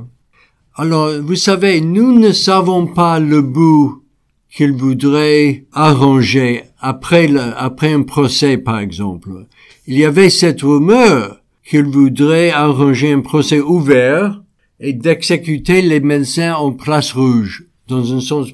Alors, 0.78 1.22
vous 1.22 1.38
savez, 1.38 1.80
nous 1.80 2.20
ne 2.20 2.34
savons 2.34 2.86
pas 2.86 3.22
le 3.22 3.42
bout 3.42 4.04
qu'il 4.50 4.74
voudrait 4.74 5.64
arranger 5.72 6.64
après, 6.82 7.28
le, 7.28 7.40
après 7.40 7.94
un 7.94 8.04
procès, 8.04 8.58
par 8.58 8.80
exemple. 8.80 9.46
Il 9.88 9.98
y 9.98 10.04
avait 10.04 10.30
cette 10.30 10.64
rumeur 10.64 11.40
qu'il 11.64 11.86
voudrait 11.86 12.52
arranger 12.52 13.14
un 13.14 13.22
procès 13.22 13.62
ouvert 13.62 14.42
et 14.82 14.92
d'exécuter 14.92 15.82
les 15.82 16.02
médecins 16.02 16.56
en 16.56 16.74
place 16.74 17.14
rouge, 17.14 17.64
dans 17.88 18.14
un 18.14 18.20
sens, 18.20 18.50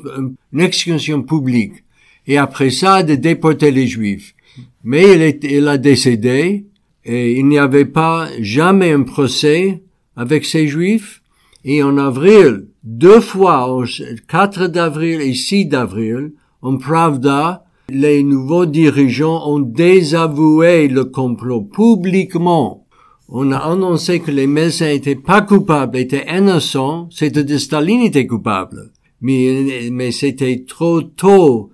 une 0.53 0.59
exécution 0.59 1.23
publique. 1.23 1.83
Et 2.27 2.37
après 2.37 2.69
ça, 2.69 3.01
de 3.01 3.15
déporter 3.15 3.71
les 3.71 3.87
juifs. 3.87 4.35
Mais 4.83 5.15
il, 5.15 5.21
est, 5.23 5.43
il 5.43 5.67
a 5.67 5.79
décédé 5.79 6.65
et 7.03 7.39
il 7.39 7.47
n'y 7.47 7.57
avait 7.57 7.85
pas 7.85 8.29
jamais 8.39 8.91
un 8.91 9.01
procès 9.01 9.81
avec 10.15 10.45
ces 10.45 10.67
juifs 10.67 11.20
et 11.63 11.83
en 11.83 11.97
avril, 11.97 12.67
deux 12.83 13.19
fois, 13.19 13.83
4 14.27 14.67
d'avril 14.67 15.21
et 15.21 15.33
6 15.33 15.65
d'avril, 15.65 16.33
en 16.61 16.77
Pravda, 16.77 17.65
les 17.89 18.23
nouveaux 18.23 18.65
dirigeants 18.65 19.47
ont 19.47 19.59
désavoué 19.59 20.87
le 20.87 21.05
complot 21.05 21.61
publiquement. 21.61 22.87
On 23.27 23.51
a 23.51 23.57
annoncé 23.57 24.19
que 24.19 24.31
les 24.31 24.47
médecins 24.47 24.89
étaient 24.89 25.15
pas 25.15 25.41
coupables, 25.41 25.97
étaient 25.97 26.25
innocents, 26.29 27.07
c'était 27.11 27.57
Staline 27.57 28.01
était 28.01 28.27
coupable. 28.27 28.91
Mais, 29.21 29.89
mais 29.91 30.11
c'était 30.11 30.65
trop 30.67 31.01
tôt 31.01 31.71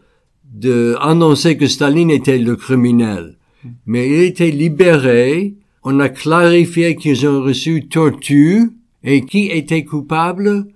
de 0.53 0.95
annoncer 0.99 1.55
que 1.55 1.67
Staline 1.67 2.11
était 2.11 2.37
le 2.37 2.55
criminel. 2.55 3.37
Mais 3.85 4.07
il 4.07 4.21
était 4.23 4.51
libéré, 4.51 5.55
on 5.83 5.99
a 5.99 6.09
clarifié 6.09 6.95
qu'ils 6.95 7.27
ont 7.27 7.41
reçu 7.41 7.87
torture, 7.87 8.65
et 9.07 9.21
qui 9.25 9.47
était 9.47 9.85
coupable? 9.85 10.67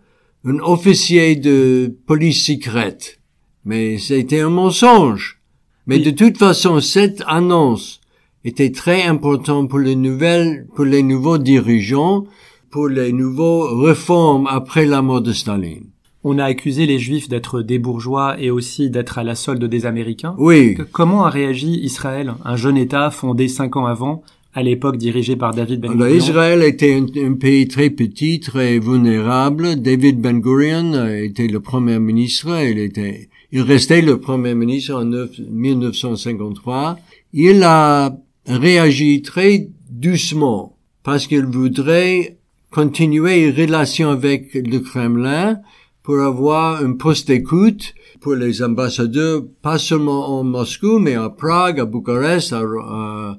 Un 0.46 0.58
officier 0.60 1.36
de 1.36 1.96
police 2.08 2.46
secrète. 2.46 3.20
Mais 3.66 4.00
c'était 4.00 4.40
un 4.40 4.50
mensonge. 4.50 5.40
Mais 5.86 6.00
de 6.00 6.10
toute 6.12 6.38
façon, 6.38 6.80
cette 6.80 7.22
annonce 7.28 8.00
était 8.44 8.72
très 8.72 9.04
importante 9.04 9.70
pour 9.70 9.80
les 9.80 9.96
nouvelles, 9.96 10.66
pour 10.76 10.86
les 10.86 11.04
nouveaux 11.04 11.38
dirigeants, 11.38 12.26
pour 12.72 12.88
les 12.88 13.12
nouveaux 13.12 13.82
réformes 13.84 14.48
après 14.48 14.86
la 14.86 15.02
mort 15.02 15.22
de 15.22 15.34
Staline. 15.34 15.90
On 16.24 16.40
a 16.40 16.46
accusé 16.46 16.86
les 16.86 17.00
Juifs 17.00 17.28
d'être 17.28 17.62
des 17.62 17.80
bourgeois 17.80 18.40
et 18.40 18.50
aussi 18.50 18.90
d'être 18.90 19.18
à 19.18 19.24
la 19.24 19.36
solde 19.36 19.66
des 19.66 19.86
Américains. 19.86 20.36
Oui. 20.38 20.78
Comment 20.92 21.26
a 21.26 21.30
réagi 21.30 21.80
Israël, 21.84 22.34
un 22.46 22.56
jeune 22.56 22.78
État 22.78 23.12
fondé 23.12 23.48
cinq 23.48 23.76
ans 23.76 23.88
avant, 23.88 24.24
à 24.54 24.64
l'époque 24.64 24.98
dirigé 24.98 25.36
par 25.36 25.54
David 25.54 25.80
Ben 25.80 25.96
Gurion 25.96 26.16
Israël 26.16 26.64
était 26.64 26.94
un, 26.94 27.34
pays 27.34 27.68
très 27.68 27.90
petit, 27.90 28.40
très 28.40 28.80
vulnérable. 28.80 29.82
David 29.82 30.20
Ben 30.20 30.40
Gurion 30.40 31.08
était 31.08 31.48
le 31.48 31.60
premier 31.60 32.00
ministre. 32.00 32.50
Il 32.64 32.80
était, 32.80 33.30
il 33.52 33.62
restait 33.62 34.02
le 34.02 34.20
premier 34.20 34.56
ministre 34.56 34.96
en 34.96 35.06
1953. 35.06 37.00
Il 37.34 37.64
a 37.64 38.18
réagi 38.46 39.22
très 39.22 39.70
doucement 39.90 40.76
parce 41.04 41.28
qu'il 41.28 41.46
voudrait 41.46 42.38
continuer 42.72 43.48
une 43.48 43.56
relation 43.56 44.10
avec 44.10 44.54
le 44.54 44.80
Kremlin 44.80 45.60
pour 46.04 46.20
avoir 46.20 46.84
un 46.84 46.94
poste 46.94 47.28
d'écoute 47.28 47.94
pour 48.22 48.36
les 48.36 48.62
ambassadeurs, 48.62 49.44
pas 49.62 49.78
seulement 49.78 50.40
en 50.40 50.44
Moscou, 50.44 51.00
mais 51.00 51.16
à 51.16 51.30
Prague, 51.30 51.80
à 51.80 51.86
Bucarest, 51.86 52.54
à, 52.54 53.38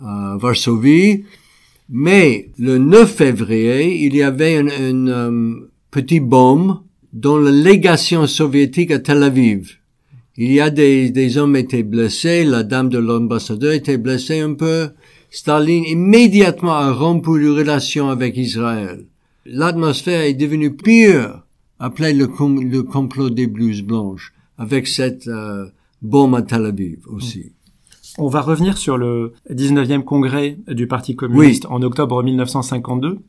Varsovie. 0.00 1.24
Mais 1.90 2.50
le 2.58 2.78
9 2.78 3.10
février, 3.10 4.04
il 4.04 4.14
y 4.14 4.22
avait 4.22 4.58
une, 4.58 4.70
une 4.70 5.10
um, 5.10 5.68
petit 5.90 6.20
bombe 6.20 6.80
dans 7.12 7.38
la 7.38 7.50
légation 7.50 8.26
soviétique 8.26 8.90
à 8.90 8.98
Tel 8.98 9.22
Aviv. 9.22 9.78
Il 10.36 10.52
y 10.52 10.60
a 10.60 10.70
des, 10.70 11.10
des 11.10 11.38
hommes 11.38 11.56
étaient 11.56 11.82
blessés, 11.82 12.44
la 12.44 12.62
dame 12.62 12.90
de 12.90 12.98
l'ambassadeur 12.98 13.72
était 13.72 13.96
blessée 13.96 14.40
un 14.40 14.54
peu. 14.54 14.90
Staline 15.30 15.84
immédiatement 15.84 16.74
a 16.74 16.92
rompu 16.92 17.40
les 17.40 17.50
relations 17.50 18.08
avec 18.08 18.36
Israël. 18.36 19.04
L'atmosphère 19.46 20.20
est 20.20 20.34
devenue 20.34 20.76
pire 20.76 21.42
après 21.78 22.12
le, 22.12 22.26
le 22.26 22.82
complot 22.82 23.30
des 23.30 23.46
blouses 23.46 23.82
blanches, 23.82 24.32
avec 24.58 24.86
cette 24.86 25.26
euh, 25.26 25.66
bombe 26.02 26.34
à 26.34 26.42
Tel 26.42 26.66
Aviv 26.66 26.98
aussi. 27.08 27.52
On 28.20 28.26
va 28.26 28.40
revenir 28.40 28.78
sur 28.78 28.98
le 28.98 29.32
19e 29.48 30.02
congrès 30.02 30.58
du 30.66 30.88
Parti 30.88 31.14
communiste 31.14 31.66
en 31.70 31.80
octobre 31.82 32.20
1952, 32.20 33.20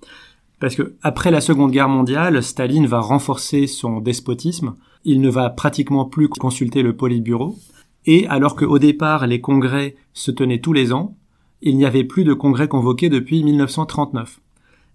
parce 0.60 0.74
que 0.74 0.96
après 1.04 1.30
la 1.30 1.42
Seconde 1.42 1.70
Guerre 1.70 1.90
mondiale, 1.90 2.42
Staline 2.42 2.88
va 2.88 3.00
renforcer 3.00 3.68
son 3.68 4.00
despotisme. 4.00 4.74
Il 5.06 5.22
ne 5.22 5.30
va 5.30 5.52
pratiquement 5.52 6.06
plus 6.06 6.28
consulter 6.28 6.82
le 6.82 6.96
Politburo. 6.96 7.56
Et 8.08 8.26
alors 8.30 8.56
qu'au 8.56 8.80
départ 8.80 9.28
les 9.28 9.42
congrès 9.42 9.96
se 10.14 10.32
tenaient 10.32 10.60
tous 10.60 10.74
les 10.74 10.92
ans, 10.92 11.16
il 11.62 11.78
n'y 11.78 11.86
avait 11.86 12.04
plus 12.04 12.24
de 12.24 12.34
congrès 12.34 12.68
convoqués 12.68 13.10
depuis 13.10 13.44
1939. 13.44 14.40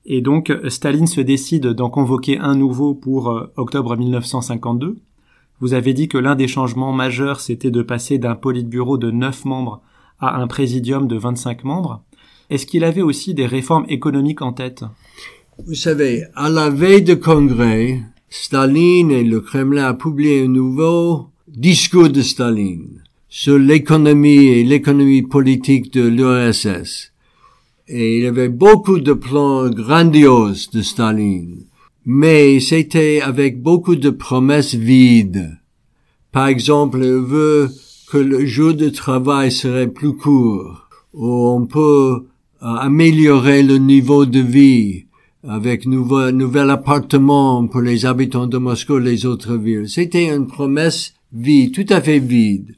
Et 0.06 0.22
donc 0.22 0.52
Staline 0.66 1.06
se 1.06 1.20
décide 1.20 1.68
d'en 1.68 1.88
convoquer 1.88 2.40
un 2.40 2.56
nouveau 2.56 2.94
pour 2.94 3.30
euh, 3.30 3.52
octobre 3.56 3.96
1952. 3.96 4.96
Vous 5.60 5.74
avez 5.74 5.94
dit 5.94 6.08
que 6.08 6.18
l'un 6.18 6.34
des 6.34 6.48
changements 6.48 6.92
majeurs, 6.92 7.40
c'était 7.40 7.70
de 7.70 7.82
passer 7.82 8.18
d'un 8.18 8.34
politburo 8.34 8.98
de 8.98 9.10
9 9.10 9.44
membres 9.44 9.80
à 10.20 10.40
un 10.40 10.46
présidium 10.46 11.06
de 11.06 11.16
25 11.16 11.64
membres. 11.64 12.02
Est-ce 12.50 12.66
qu'il 12.66 12.84
avait 12.84 13.02
aussi 13.02 13.34
des 13.34 13.46
réformes 13.46 13.86
économiques 13.88 14.42
en 14.42 14.52
tête? 14.52 14.84
Vous 15.66 15.74
savez, 15.74 16.24
à 16.34 16.48
la 16.48 16.70
veille 16.70 17.02
de 17.02 17.14
congrès, 17.14 18.02
Staline 18.28 19.12
et 19.12 19.22
le 19.22 19.40
Kremlin 19.40 19.84
a 19.84 19.94
publié 19.94 20.44
un 20.44 20.48
nouveau 20.48 21.28
discours 21.46 22.10
de 22.10 22.20
Staline 22.20 23.02
sur 23.28 23.58
l'économie 23.58 24.46
et 24.46 24.64
l'économie 24.64 25.22
politique 25.22 25.92
de 25.92 26.02
l'URSS. 26.02 27.12
Et 27.86 28.18
il 28.18 28.24
y 28.24 28.26
avait 28.26 28.48
beaucoup 28.48 28.98
de 28.98 29.12
plans 29.12 29.68
grandioses 29.70 30.70
de 30.70 30.82
Staline. 30.82 31.64
Mais 32.06 32.60
c'était 32.60 33.20
avec 33.20 33.62
beaucoup 33.62 33.96
de 33.96 34.10
promesses 34.10 34.74
vides. 34.74 35.58
Par 36.32 36.48
exemple, 36.48 36.98
il 37.02 37.24
veut 37.24 37.70
que 38.10 38.18
le 38.18 38.44
jour 38.44 38.74
de 38.74 38.90
travail 38.90 39.50
serait 39.50 39.88
plus 39.88 40.14
court, 40.14 40.88
ou 41.14 41.26
on 41.26 41.66
peut 41.66 42.26
euh, 42.62 42.66
améliorer 42.66 43.62
le 43.62 43.78
niveau 43.78 44.26
de 44.26 44.40
vie 44.40 45.06
avec 45.46 45.86
nouveau, 45.86 46.30
nouvel 46.30 46.70
appartement 46.70 47.66
pour 47.66 47.80
les 47.80 48.06
habitants 48.06 48.46
de 48.46 48.58
Moscou 48.58 48.98
et 48.98 49.02
les 49.02 49.26
autres 49.26 49.56
villes. 49.56 49.88
C'était 49.88 50.34
une 50.34 50.46
promesse 50.46 51.14
vide, 51.32 51.72
tout 51.72 51.86
à 51.92 52.00
fait 52.00 52.18
vide. 52.18 52.74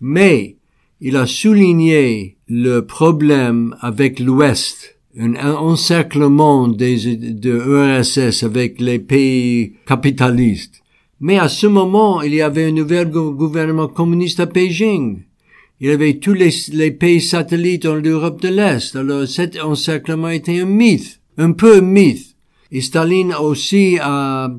Mais 0.00 0.56
il 1.00 1.16
a 1.16 1.26
souligné 1.26 2.36
le 2.48 2.80
problème 2.80 3.76
avec 3.80 4.18
l'Ouest, 4.18 4.98
un 5.18 5.34
encerclement 5.34 6.68
des, 6.68 7.16
de 7.16 7.50
l'URSS 7.50 8.42
avec 8.42 8.80
les 8.80 8.98
pays 8.98 9.74
capitalistes. 9.86 10.82
Mais 11.20 11.38
à 11.38 11.48
ce 11.48 11.66
moment, 11.66 12.22
il 12.22 12.34
y 12.34 12.40
avait 12.42 12.66
un 12.66 12.72
nouvel 12.72 13.10
gouvernement 13.10 13.88
communiste 13.88 14.40
à 14.40 14.46
Beijing. 14.46 15.22
Il 15.80 15.88
y 15.88 15.92
avait 15.92 16.14
tous 16.14 16.34
les, 16.34 16.50
les 16.72 16.90
pays 16.90 17.20
satellites 17.20 17.82
dans 17.82 17.94
l'Europe 17.94 18.40
de 18.40 18.48
l'Est. 18.48 18.96
Alors 18.96 19.26
cet 19.26 19.60
encerclement 19.60 20.28
était 20.28 20.60
un 20.60 20.66
mythe, 20.66 21.20
un 21.38 21.52
peu 21.52 21.78
un 21.78 21.80
mythe. 21.80 22.36
Et 22.70 22.80
Staline 22.80 23.34
aussi 23.34 23.98
a 24.00 24.50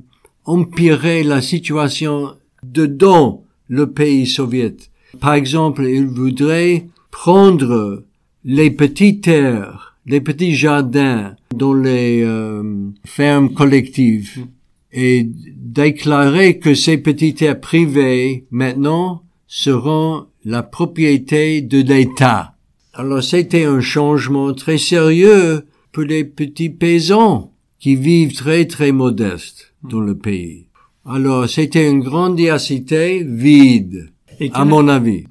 empiré 0.45 1.23
la 1.23 1.41
situation 1.41 2.35
dedans 2.63 3.43
le 3.67 3.91
pays 3.91 4.27
soviétique. 4.27 4.91
Par 5.19 5.33
exemple, 5.33 5.83
il 5.85 6.07
voudrait 6.07 6.87
prendre 7.09 8.03
les 8.43 8.71
petites 8.71 9.23
terres, 9.23 9.90
les 10.05 10.21
petits 10.21 10.55
jardins 10.55 11.35
dans 11.55 11.73
les 11.73 12.21
euh, 12.23 12.63
fermes 13.05 13.53
collectives 13.53 14.45
et 14.91 15.27
déclarer 15.55 16.59
que 16.59 16.73
ces 16.73 16.97
petites 16.97 17.37
terres 17.37 17.59
privées 17.59 18.45
maintenant 18.51 19.23
seront 19.47 20.25
la 20.43 20.63
propriété 20.63 21.61
de 21.61 21.81
l'État. 21.81 22.55
Alors 22.93 23.23
c'était 23.23 23.65
un 23.65 23.81
changement 23.81 24.53
très 24.53 24.77
sérieux 24.77 25.65
pour 25.91 26.03
les 26.03 26.23
petits 26.23 26.69
paysans 26.69 27.53
qui 27.79 27.95
vivent 27.95 28.33
très 28.33 28.65
très 28.65 28.91
modestes 28.91 29.73
dans 29.83 30.01
le 30.01 30.17
pays. 30.17 30.67
Alors 31.05 31.49
c'était 31.49 31.89
une 31.89 32.01
grandiosité 32.01 33.23
vide, 33.23 34.11
à 34.53 34.65
mon 34.65 34.87
avis. 34.87 35.25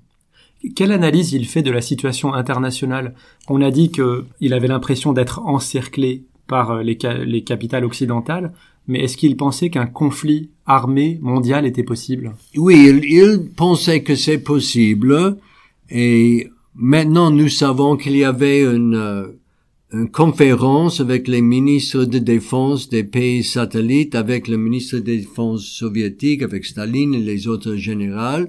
Quelle 0.75 0.93
analyse 0.93 1.33
il 1.33 1.47
fait 1.47 1.63
de 1.63 1.71
la 1.71 1.81
situation 1.81 2.35
internationale? 2.35 3.15
On 3.49 3.63
a 3.63 3.71
dit 3.71 3.91
qu'il 3.91 4.53
avait 4.53 4.69
l'impression 4.69 5.13
d'être 5.13 5.41
encerclé 5.41 6.25
par 6.47 6.73
euh, 6.73 6.83
les, 6.83 6.99
les 7.25 7.43
capitales 7.45 7.85
occidentales, 7.85 8.53
mais 8.87 9.05
est-ce 9.05 9.17
qu'il 9.17 9.37
pensait 9.37 9.71
qu'un 9.71 9.87
conflit 9.87 10.51
armé 10.67 11.19
mondial 11.23 11.65
était 11.65 11.85
possible? 11.85 12.33
Oui, 12.57 13.03
il, 13.09 13.51
pensait 13.57 14.03
que 14.03 14.17
c'est 14.17 14.39
possible, 14.39 15.37
et 15.91 16.51
maintenant 16.75 17.31
nous 17.31 17.49
savons 17.49 17.97
qu'il 17.97 18.17
y 18.17 18.25
avait 18.25 18.63
une, 18.63 18.97
euh, 18.97 19.29
une 19.93 20.11
conférence 20.11 21.01
avec 21.01 21.29
les 21.29 21.41
ministres 21.41 22.05
de 22.05 22.19
défense 22.19 22.89
des 22.89 23.05
pays 23.05 23.45
satellites, 23.45 24.15
avec 24.15 24.49
le 24.49 24.57
ministre 24.57 24.97
de 24.97 25.03
défense 25.03 25.65
soviétique, 25.65 26.43
avec 26.43 26.65
Staline 26.65 27.15
et 27.15 27.21
les 27.21 27.49
autres 27.49 27.77
généraux, 27.77 28.47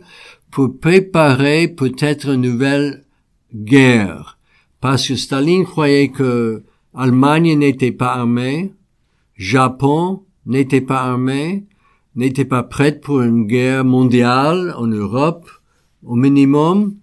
pour 0.51 0.77
préparer 0.77 1.69
peut-être 1.69 2.29
une 2.29 2.41
nouvelle 2.41 3.05
guerre. 3.53 4.37
Parce 4.81 5.07
que 5.07 5.15
Staline 5.15 5.65
croyait 5.65 6.09
que 6.09 6.63
Allemagne 6.93 7.57
n'était 7.57 7.93
pas 7.93 8.13
armée, 8.15 8.73
Japon 9.37 10.23
n'était 10.45 10.81
pas 10.81 11.01
armé, 11.03 11.63
n'était 12.15 12.45
pas 12.45 12.63
prête 12.63 13.01
pour 13.01 13.21
une 13.21 13.45
guerre 13.45 13.85
mondiale 13.85 14.73
en 14.77 14.87
Europe, 14.87 15.49
au 16.03 16.15
minimum. 16.15 16.95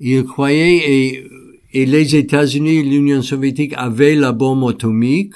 Il 0.00 0.24
croyait 0.24 0.76
et, 0.76 1.26
et 1.72 1.86
les 1.86 2.16
États-Unis 2.16 2.78
et 2.78 2.82
l'Union 2.82 3.22
soviétique 3.22 3.74
avaient 3.76 4.16
la 4.16 4.32
bombe 4.32 4.68
atomique, 4.68 5.34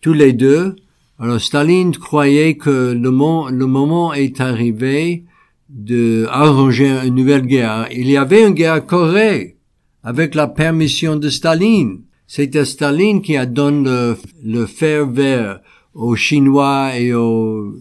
tous 0.00 0.14
les 0.14 0.32
deux. 0.32 0.76
Alors 1.18 1.40
Staline 1.40 1.92
croyait 1.92 2.56
que 2.56 2.92
le, 2.92 3.10
le 3.50 3.66
moment 3.66 4.14
est 4.14 4.40
arrivé 4.40 5.24
de 5.72 6.26
arranger 6.30 7.06
une 7.06 7.14
nouvelle 7.14 7.46
guerre. 7.46 7.88
Il 7.90 8.10
y 8.10 8.16
avait 8.16 8.46
une 8.46 8.54
guerre 8.54 8.84
Corée 8.84 9.56
avec 10.04 10.34
la 10.34 10.46
permission 10.46 11.16
de 11.16 11.28
Staline. 11.28 12.02
C'était 12.26 12.64
Staline 12.64 13.22
qui 13.22 13.36
a 13.36 13.46
donné 13.46 13.88
le, 13.88 14.16
le 14.44 14.66
fer 14.66 15.06
vert 15.06 15.60
aux 15.94 16.14
Chinois 16.14 16.98
et 16.98 17.14
aux 17.14 17.74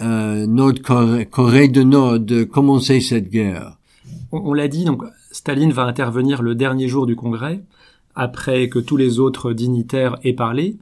euh, 0.00 0.46
Nord-Corée 0.46 1.68
du 1.68 1.84
Nord 1.84 2.20
de 2.20 2.44
commencer 2.44 3.00
cette 3.00 3.30
guerre. 3.30 3.78
On, 4.30 4.54
l'a 4.54 4.68
dit, 4.68 4.84
donc 4.84 5.02
Staline 5.30 5.72
va 5.72 5.84
intervenir 5.84 6.42
le 6.42 6.54
dernier 6.54 6.88
jour 6.88 7.06
du 7.06 7.16
Congrès, 7.16 7.62
après 8.14 8.68
que 8.68 8.78
tous 8.78 8.96
les 8.96 9.18
autres 9.18 9.52
dignitaires 9.52 10.16
aient 10.24 10.34
parlé. 10.34 10.76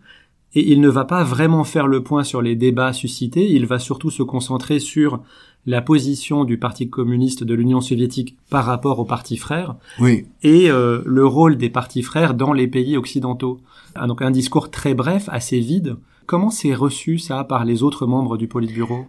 et 0.55 0.73
il 0.73 0.81
ne 0.81 0.89
va 0.89 1.05
pas 1.05 1.23
vraiment 1.23 1.65
faire 1.65 1.87
le 1.87 2.03
point 2.03 2.25
sur 2.25 2.43
les 2.43 2.57
débats 2.57 2.93
suscités, 2.93 3.51
il 3.51 3.67
va 3.67 3.79
surtout 3.79 4.11
se 4.11 4.23
concentrer 4.23 4.81
sur 4.81 5.23
la 5.67 5.83
position 5.83 6.45
du 6.45 6.59
Parti 6.59 6.89
communiste 6.89 7.45
de 7.45 7.55
l'Union 7.55 7.81
soviétique 7.81 8.37
par 8.49 8.65
rapport 8.65 8.99
aux 8.99 9.05
partis 9.05 9.37
frères 9.37 9.77
Oui. 9.99 10.27
et 10.43 10.71
euh, 10.71 11.03
le 11.05 11.27
rôle 11.27 11.57
des 11.57 11.71
partis 11.71 12.03
frères 12.03 12.35
dans 12.35 12.53
les 12.53 12.67
pays 12.67 12.97
occidentaux. 12.97 13.61
Ah, 13.95 14.07
donc 14.07 14.23
un 14.23 14.31
discours 14.31 14.71
très 14.71 14.95
bref, 14.95 15.29
assez 15.31 15.61
vide. 15.61 15.97
Comment 16.27 16.51
c'est 16.51 16.75
reçu 16.75 17.19
ça 17.19 17.45
par 17.45 17.65
les 17.65 17.83
autres 17.83 18.07
membres 18.07 18.37
du 18.37 18.49
Politburo? 18.49 19.07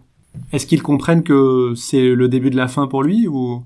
Est-ce 0.52 0.66
qu'ils 0.66 0.82
comprennent 0.84 1.24
que 1.24 1.74
c'est 1.76 2.16
le 2.16 2.28
début 2.28 2.50
de 2.50 2.58
la 2.58 2.68
fin 2.68 2.88
pour 2.88 3.04
lui 3.04 3.28
ou? 3.28 3.64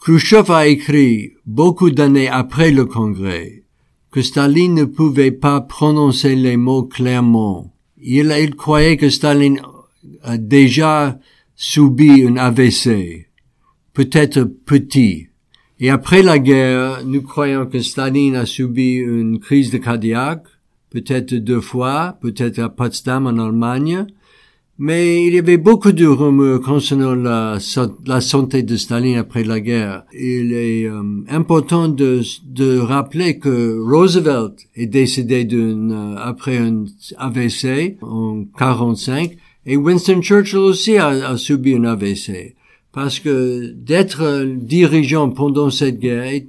Khrushchev 0.00 0.50
a 0.50 0.66
écrit 0.66 1.32
beaucoup 1.46 1.90
d'années 1.90 2.28
après 2.28 2.70
le 2.70 2.84
congrès 2.84 3.62
que 4.10 4.22
Staline 4.22 4.74
ne 4.74 4.84
pouvait 4.84 5.32
pas 5.32 5.60
prononcer 5.60 6.36
les 6.36 6.56
mots 6.56 6.84
clairement. 6.84 7.72
Il, 8.00 8.32
il 8.40 8.54
croyait 8.54 8.96
que 8.96 9.08
Staline 9.10 9.60
a 10.22 10.38
déjà 10.38 11.18
subi 11.56 12.24
un 12.26 12.36
AVC, 12.36 13.28
peut-être 13.92 14.44
petit. 14.44 15.28
Et 15.80 15.90
après 15.90 16.22
la 16.22 16.38
guerre, 16.38 17.04
nous 17.04 17.22
croyons 17.22 17.66
que 17.66 17.80
Staline 17.80 18.36
a 18.36 18.46
subi 18.46 18.94
une 18.94 19.38
crise 19.40 19.70
de 19.70 19.78
cardiaque, 19.78 20.44
peut-être 20.90 21.34
deux 21.34 21.60
fois, 21.60 22.16
peut-être 22.20 22.58
à 22.60 22.68
Potsdam 22.68 23.26
en 23.26 23.38
Allemagne, 23.38 24.06
mais 24.78 25.24
il 25.24 25.34
y 25.34 25.38
avait 25.38 25.56
beaucoup 25.56 25.92
de 25.92 26.06
rumeurs 26.06 26.60
concernant 26.60 27.14
la, 27.14 27.60
santé 27.60 28.64
de 28.64 28.76
Staline 28.76 29.16
après 29.16 29.44
la 29.44 29.60
guerre. 29.60 30.04
Il 30.12 30.52
est 30.52 30.86
euh, 30.86 31.02
important 31.28 31.88
de, 31.88 32.22
de 32.44 32.78
rappeler 32.78 33.38
que 33.38 33.78
Roosevelt 33.80 34.54
est 34.74 34.86
décédé 34.86 35.46
euh, 35.52 36.16
après 36.18 36.58
un 36.58 36.84
AVC 37.18 37.98
en 38.02 38.44
45 38.58 39.36
et 39.66 39.76
Winston 39.76 40.20
Churchill 40.20 40.58
aussi 40.58 40.96
a, 40.96 41.36
subi 41.36 41.74
un 41.74 41.84
AVC. 41.84 42.54
Parce 42.92 43.18
que 43.18 43.72
d'être 43.72 44.44
dirigeant 44.56 45.30
pendant 45.30 45.70
cette 45.70 45.98
guerre, 45.98 46.40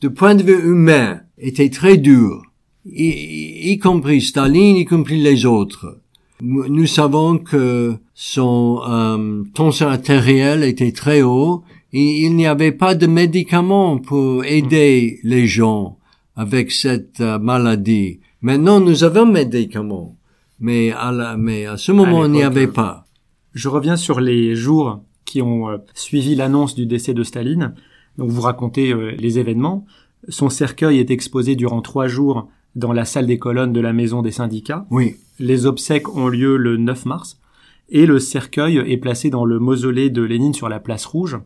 de 0.00 0.08
point 0.08 0.34
de 0.34 0.42
vue 0.42 0.70
humain, 0.70 1.20
était 1.38 1.70
très 1.70 1.98
dur, 1.98 2.42
y, 2.86 3.78
compris 3.78 4.22
Staline, 4.22 4.76
y 4.76 4.84
compris 4.84 5.20
les 5.20 5.44
autres. 5.44 6.00
Nous 6.40 6.86
savons 6.86 7.38
que 7.38 7.94
son 8.14 8.80
euh, 8.88 9.42
tension 9.54 9.88
artérielle 9.88 10.62
était 10.62 10.92
très 10.92 11.22
haut 11.22 11.64
il 11.98 12.36
n'y 12.36 12.46
avait 12.46 12.72
pas 12.72 12.94
de 12.94 13.06
médicaments 13.06 13.98
pour 13.98 14.44
aider 14.44 15.20
les 15.22 15.46
gens 15.46 15.98
avec 16.34 16.70
cette 16.70 17.20
euh, 17.20 17.38
maladie. 17.38 18.20
Maintenant, 18.42 18.80
nous 18.80 19.04
avons 19.04 19.26
médicaments, 19.26 20.15
mais 20.58 20.92
à, 20.92 21.12
la, 21.12 21.36
mais 21.36 21.66
à 21.66 21.76
ce 21.76 21.92
moment, 21.92 22.24
il 22.24 22.32
n'y 22.32 22.42
avait 22.42 22.68
pas. 22.68 23.06
Je 23.54 23.68
reviens 23.68 23.96
sur 23.96 24.20
les 24.20 24.54
jours 24.54 25.02
qui 25.24 25.42
ont 25.42 25.68
euh, 25.68 25.78
suivi 25.94 26.34
l'annonce 26.34 26.74
du 26.74 26.86
décès 26.86 27.14
de 27.14 27.22
Staline. 27.22 27.74
Donc 28.18 28.30
vous 28.30 28.40
racontez 28.40 28.92
euh, 28.92 29.12
les 29.18 29.38
événements. 29.38 29.86
Son 30.28 30.48
cercueil 30.48 30.98
est 30.98 31.10
exposé 31.10 31.56
durant 31.56 31.82
trois 31.82 32.06
jours 32.06 32.48
dans 32.74 32.92
la 32.92 33.04
salle 33.04 33.26
des 33.26 33.38
colonnes 33.38 33.72
de 33.72 33.80
la 33.80 33.92
maison 33.92 34.22
des 34.22 34.30
syndicats. 34.30 34.86
Oui. 34.90 35.16
Les 35.38 35.66
obsèques 35.66 36.14
ont 36.14 36.28
lieu 36.28 36.56
le 36.56 36.76
9 36.76 37.06
mars 37.06 37.40
et 37.88 38.06
le 38.06 38.18
cercueil 38.18 38.78
est 38.78 38.96
placé 38.96 39.30
dans 39.30 39.44
le 39.44 39.58
mausolée 39.58 40.10
de 40.10 40.22
Lénine 40.22 40.54
sur 40.54 40.68
la 40.68 40.80
place 40.80 41.06
rouge. 41.06 41.38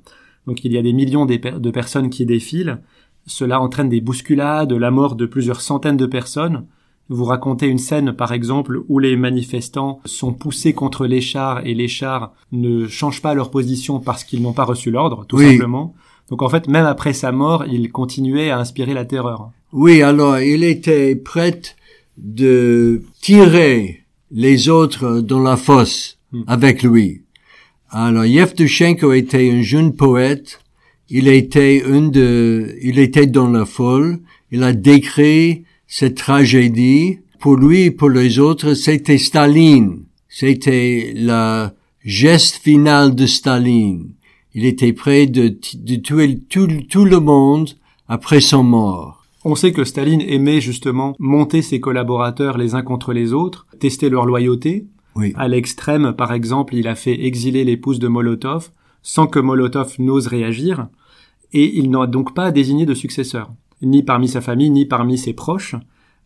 Donc 0.47 0.65
il 0.65 0.73
y 0.73 0.79
a 0.79 0.83
des 0.83 0.93
millions 0.93 1.27
de 1.27 1.71
personnes 1.71 2.11
qui 2.11 2.27
défilent. 2.27 2.81
Cela 3.27 3.61
entraîne 3.61 3.89
des 3.89 4.01
bousculades, 4.01 4.73
la 4.73 4.91
mort 4.91 5.15
de 5.15 5.27
plusieurs 5.27 5.61
centaines 5.61 5.97
de 5.97 6.07
personnes. 6.07 6.67
Vous 7.11 7.25
racontez 7.25 7.67
une 7.67 7.79
scène, 7.79 8.13
par 8.13 8.33
exemple, 8.33 8.81
où 8.89 8.99
les 9.01 9.17
manifestants 9.17 10.01
sont 10.05 10.33
poussés 10.33 10.73
contre 10.73 11.07
les 11.07 11.21
chars 11.21 11.61
et 11.67 11.75
les 11.75 11.89
chars 11.89 12.33
ne 12.53 12.87
changent 12.87 13.21
pas 13.21 13.35
leur 13.35 13.51
position 13.51 13.99
parce 14.01 14.25
qu'ils 14.25 14.41
n'ont 14.43 14.53
pas 14.55 14.65
reçu 14.65 14.91
l'ordre, 14.91 15.27
tout 15.29 15.37
Oui. 15.37 15.51
simplement. 15.51 15.95
Donc 16.31 16.41
en 16.43 16.49
fait, 16.49 16.69
même 16.69 16.87
après 16.87 17.13
sa 17.13 17.33
mort, 17.33 17.65
il 17.67 17.91
continuait 17.91 18.51
à 18.51 18.59
inspirer 18.59 18.95
la 18.95 19.05
terreur. 19.05 19.51
Oui, 19.73 20.01
alors 20.03 20.39
il 20.39 20.63
était 20.65 21.17
prêt 21.17 21.61
de 22.17 23.03
tirer 23.21 24.05
les 24.31 24.69
autres 24.69 25.21
dans 25.21 25.41
la 25.41 25.57
fosse 25.57 26.17
Hmm. 26.33 26.43
avec 26.47 26.85
lui. 26.85 27.23
Alors 27.91 28.25
Yevtushenko 28.25 29.13
était 29.15 29.51
un 29.51 29.63
jeune 29.63 29.97
poète. 29.97 30.61
Il 31.09 31.27
était 31.27 31.79
une 31.85 32.13
de, 32.13 32.77
il 32.81 33.01
était 33.01 33.27
dans 33.27 33.51
la 33.51 33.65
foule. 33.65 34.21
Il 34.53 34.63
a 34.63 34.73
décrit 34.73 35.65
cette 35.91 36.15
tragédie. 36.15 37.19
Pour 37.41 37.57
lui 37.57 37.83
et 37.83 37.91
pour 37.91 38.09
les 38.09 38.39
autres, 38.39 38.75
c'était 38.75 39.19
Staline. 39.19 40.05
C'était 40.29 41.13
la 41.15 41.75
geste 42.05 42.57
final 42.57 43.15
de 43.15 43.27
Staline. 43.27 44.15
Il 44.55 44.65
était 44.65 44.93
prêt 44.93 45.27
de, 45.27 45.49
de 45.75 45.97
tuer 45.97 46.39
tout, 46.49 46.69
tout 46.89 47.05
le 47.05 47.19
monde 47.19 47.71
après 48.09 48.41
son 48.41 48.63
mort. 48.63 49.27
On 49.45 49.55
sait 49.55 49.73
que 49.73 49.85
Staline 49.85 50.21
aimait 50.21 50.61
justement 50.61 51.15
monter 51.19 51.61
ses 51.61 51.81
collaborateurs 51.81 52.57
les 52.57 52.75
uns 52.75 52.83
contre 52.83 53.13
les 53.13 53.33
autres, 53.33 53.67
tester 53.81 54.11
leur 54.11 54.27
loyauté. 54.27 54.87
Oui. 55.17 55.33
À 55.37 55.49
l'extrême, 55.49 56.13
par 56.13 56.33
exemple, 56.33 56.77
il 56.77 56.87
a 56.87 56.95
fait 56.95 57.25
exiler 57.25 57.65
l'épouse 57.65 57.99
de 57.99 58.09
Molotov 58.09 58.71
sans 59.03 59.27
que 59.27 59.39
Molotov 59.41 59.95
n'ose 59.99 60.27
réagir, 60.27 60.89
et 61.53 61.79
il 61.79 61.91
n'a 61.91 62.07
donc 62.07 62.35
pas 62.35 62.51
désigné 62.53 62.85
de 62.85 62.95
successeur, 62.95 63.51
ni 63.83 64.03
parmi 64.03 64.29
sa 64.29 64.41
famille, 64.41 64.71
ni 64.71 64.85
parmi 64.87 65.19
ses 65.19 65.33
proches. 65.33 65.75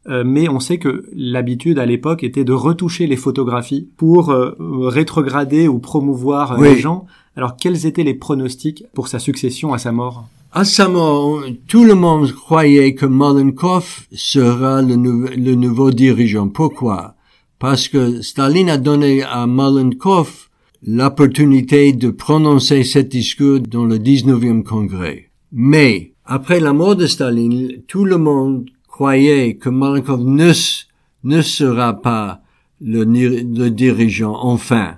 Euh, 0.09 0.23
mais 0.27 0.49
on 0.51 0.61
sait 0.61 0.77
que 0.79 1.05
l'habitude 1.14 1.79
à 1.79 1.87
l'époque 1.87 2.25
était 2.25 2.45
de 2.45 2.53
retoucher 2.53 3.07
les 3.07 3.17
photographies 3.17 3.88
pour 3.97 4.31
euh, 4.31 4.53
rétrograder 4.88 5.67
ou 5.67 5.79
promouvoir 5.79 6.53
euh, 6.53 6.57
Oui. 6.61 6.75
les 6.75 6.79
gens. 6.79 7.07
Alors 7.37 7.57
quels 7.57 7.87
étaient 7.87 8.03
les 8.05 8.14
pronostics 8.14 8.85
pour 8.93 9.09
sa 9.09 9.19
succession 9.19 9.73
à 9.73 9.79
sa 9.79 9.93
mort? 9.93 10.27
À 10.53 10.64
sa 10.64 10.88
mort, 10.88 11.43
tout 11.69 11.85
le 11.85 11.95
monde 11.95 12.31
croyait 12.33 12.95
que 12.95 13.07
Malenkov 13.07 14.07
sera 14.12 14.83
le, 14.83 14.95
nou- 14.97 15.27
le 15.37 15.55
nouveau 15.55 15.90
dirigeant. 15.90 16.49
Pourquoi? 16.49 17.14
Parce 17.59 17.88
que 17.88 18.21
Staline 18.23 18.69
a 18.71 18.77
donné 18.77 19.23
à 19.23 19.47
Malenkov 19.47 20.49
l'opportunité 20.87 21.93
de 21.93 22.11
prononcer 22.11 22.85
cet 22.85 23.09
discours 23.09 23.61
dans 23.61 23.85
le 23.85 23.99
19e 23.99 24.62
congrès. 24.62 25.31
Mais, 25.53 26.13
après 26.24 26.60
la 26.60 26.72
mort 26.72 26.96
de 26.96 27.06
Staline, 27.06 27.82
tout 27.87 28.04
le 28.04 28.18
monde 28.18 28.66
croyait 28.88 29.56
que 29.56 29.68
Malenkov 29.68 30.24
ne, 30.24 31.42
sera 31.42 32.00
pas 32.00 32.40
le, 32.80 33.04
le 33.04 33.68
dirigeant 33.70 34.37
enfin, 34.42 34.96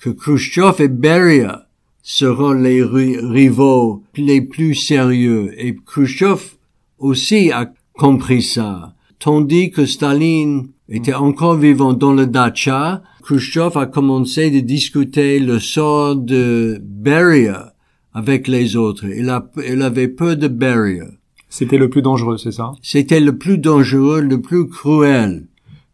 que 0.00 0.10
Khrushchev 0.10 0.80
et 0.80 0.88
Beria 0.88 1.66
seront 2.02 2.52
les 2.52 2.82
ri- 2.82 3.18
rivaux 3.18 4.02
les 4.16 4.40
plus 4.40 4.74
sérieux. 4.74 5.52
Et 5.58 5.76
Khrushchev 5.86 6.40
aussi 6.98 7.50
a 7.52 7.72
compris 7.94 8.42
ça. 8.42 8.94
Tandis 9.18 9.70
que 9.70 9.86
Staline 9.86 10.68
était 10.88 11.14
encore 11.14 11.56
vivant 11.56 11.92
dans 11.92 12.12
le 12.12 12.26
Dacha, 12.26 13.02
Khrushchev 13.22 13.76
a 13.76 13.86
commencé 13.86 14.50
de 14.50 14.60
discuter 14.60 15.38
le 15.38 15.58
sort 15.58 16.16
de 16.16 16.80
Beria 16.82 17.67
avec 18.18 18.48
les 18.48 18.74
autres. 18.74 19.06
Il, 19.06 19.30
a, 19.30 19.48
il 19.64 19.80
avait 19.80 20.08
peur 20.08 20.36
de 20.36 20.48
Beria. 20.48 21.06
C'était 21.48 21.78
le 21.78 21.88
plus 21.88 22.02
dangereux, 22.02 22.36
c'est 22.36 22.56
ça? 22.60 22.72
C'était 22.82 23.20
le 23.20 23.38
plus 23.38 23.58
dangereux, 23.58 24.20
le 24.20 24.40
plus 24.40 24.66
cruel 24.68 25.46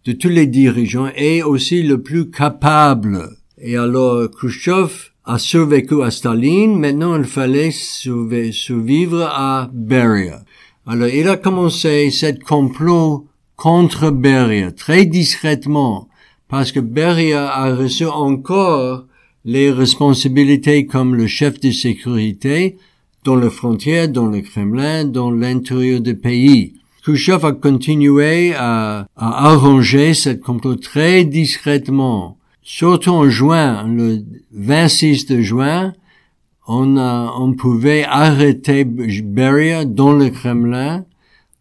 de 0.06 0.12
tous 0.12 0.30
les 0.30 0.46
dirigeants 0.46 1.10
et 1.16 1.42
aussi 1.42 1.82
le 1.82 2.00
plus 2.00 2.30
capable. 2.30 3.28
Et 3.58 3.76
alors 3.76 4.30
Khrushchev 4.30 4.90
a 5.26 5.38
survécu 5.38 6.02
à 6.02 6.10
Staline, 6.10 6.78
maintenant 6.78 7.14
il 7.16 7.24
fallait 7.24 7.70
survivre 7.72 9.22
à 9.22 9.70
Beria. 9.72 10.42
Alors 10.86 11.08
il 11.08 11.28
a 11.28 11.36
commencé 11.36 12.10
cette 12.10 12.42
complot 12.42 13.26
contre 13.56 14.10
Beria 14.10 14.72
très 14.72 15.04
discrètement 15.04 16.08
parce 16.48 16.72
que 16.72 16.80
Beria 16.80 17.50
a 17.50 17.74
reçu 17.74 18.06
encore 18.06 19.06
les 19.44 19.70
responsabilités 19.70 20.86
comme 20.86 21.14
le 21.14 21.26
chef 21.26 21.60
de 21.60 21.70
sécurité 21.70 22.76
dans 23.24 23.36
les 23.36 23.50
frontières, 23.50 24.08
dans 24.08 24.26
le 24.26 24.40
Kremlin, 24.40 25.04
dans 25.04 25.30
l'intérieur 25.30 26.00
du 26.00 26.14
pays. 26.14 26.74
Khrushchev 27.02 27.44
a 27.44 27.52
continué 27.52 28.54
à, 28.54 29.06
arranger 29.16 30.14
cette 30.14 30.40
complot 30.40 30.76
très 30.76 31.24
discrètement. 31.24 32.38
Surtout 32.62 33.10
en 33.10 33.28
juin, 33.28 33.86
le 33.86 34.24
26 34.52 35.26
de 35.26 35.40
juin, 35.42 35.92
on, 36.66 36.96
a, 36.96 37.34
on 37.38 37.52
pouvait 37.52 38.04
arrêter 38.04 38.84
Beria 38.84 39.84
dans 39.84 40.12
le 40.12 40.30
Kremlin. 40.30 41.04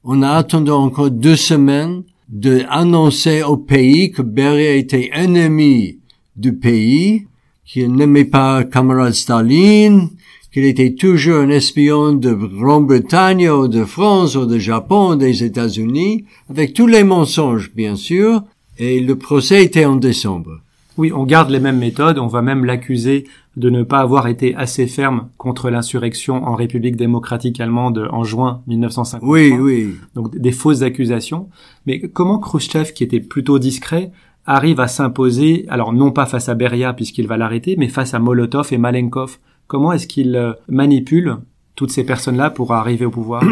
On 0.06 0.22
a 0.22 0.32
attendu 0.32 0.72
encore 0.72 1.12
deux 1.12 1.36
semaines 1.36 2.04
de 2.30 2.64
annoncer 2.70 3.44
au 3.44 3.58
pays 3.58 4.12
que 4.12 4.22
Beria 4.22 4.76
était 4.76 5.10
ennemi 5.14 6.00
du 6.38 6.54
pays, 6.54 7.28
qu'il 7.66 7.94
n'aimait 7.94 8.26
pas 8.26 8.64
camarade 8.64 9.14
Staline, 9.14 10.10
qu'il 10.52 10.66
était 10.66 10.94
toujours 10.94 11.38
un 11.38 11.50
espion 11.50 12.14
de 12.14 12.34
Grande-Bretagne 12.34 13.50
ou 13.50 13.68
de 13.68 13.86
France 13.86 14.36
ou 14.36 14.46
de 14.46 14.60
Japon 14.60 15.12
ou 15.12 15.16
des 15.16 15.44
États-Unis, 15.44 16.26
avec 16.50 16.74
tous 16.74 16.88
les 16.88 17.04
mensonges, 17.04 17.72
bien 17.76 17.96
sûr. 17.96 18.44
Et 18.78 19.00
le 19.00 19.16
procès 19.16 19.64
était 19.64 19.86
en 19.86 19.96
décembre. 19.96 20.60
Oui, 20.98 21.12
on 21.12 21.24
garde 21.24 21.50
les 21.50 21.60
mêmes 21.60 21.80
méthodes, 21.80 22.20
on 22.20 22.28
va 22.28 22.44
même 22.44 22.66
l'accuser 22.66 23.26
de 23.58 23.70
ne 23.70 23.82
pas 23.84 24.00
avoir 24.00 24.28
été 24.28 24.56
assez 24.56 24.86
ferme 24.86 25.30
contre 25.38 25.70
l'insurrection 25.70 26.44
en 26.46 26.56
République 26.56 26.96
démocratique 26.96 27.60
allemande 27.60 28.08
en 28.12 28.24
juin 28.24 28.62
1953. 28.68 29.28
Oui, 29.28 29.54
oui. 29.60 29.96
Donc 30.14 30.38
des 30.38 30.52
fausses 30.52 30.84
accusations. 30.84 31.50
Mais 31.88 32.00
comment 32.00 32.38
Khrushchev, 32.40 32.94
qui 32.94 33.04
était 33.04 33.20
plutôt 33.20 33.58
discret, 33.58 34.12
arrive 34.46 34.80
à 34.80 34.88
s'imposer, 34.88 35.66
alors 35.70 35.94
non 35.94 36.12
pas 36.12 36.26
face 36.26 36.50
à 36.50 36.56
Beria 36.56 36.94
puisqu'il 36.94 37.28
va 37.28 37.38
l'arrêter, 37.38 37.76
mais 37.78 37.88
face 37.88 38.14
à 38.14 38.20
Molotov 38.20 38.72
et 38.72 38.78
Malenkov 38.78 39.38
Comment 39.68 39.94
est-ce 39.94 40.08
qu'il 40.08 40.36
euh, 40.36 40.54
manipule 40.68 41.38
toutes 41.76 41.92
ces 41.92 42.04
personnes-là 42.04 42.50
pour 42.50 42.74
arriver 42.74 43.06
au 43.06 43.12
pouvoir 43.12 43.44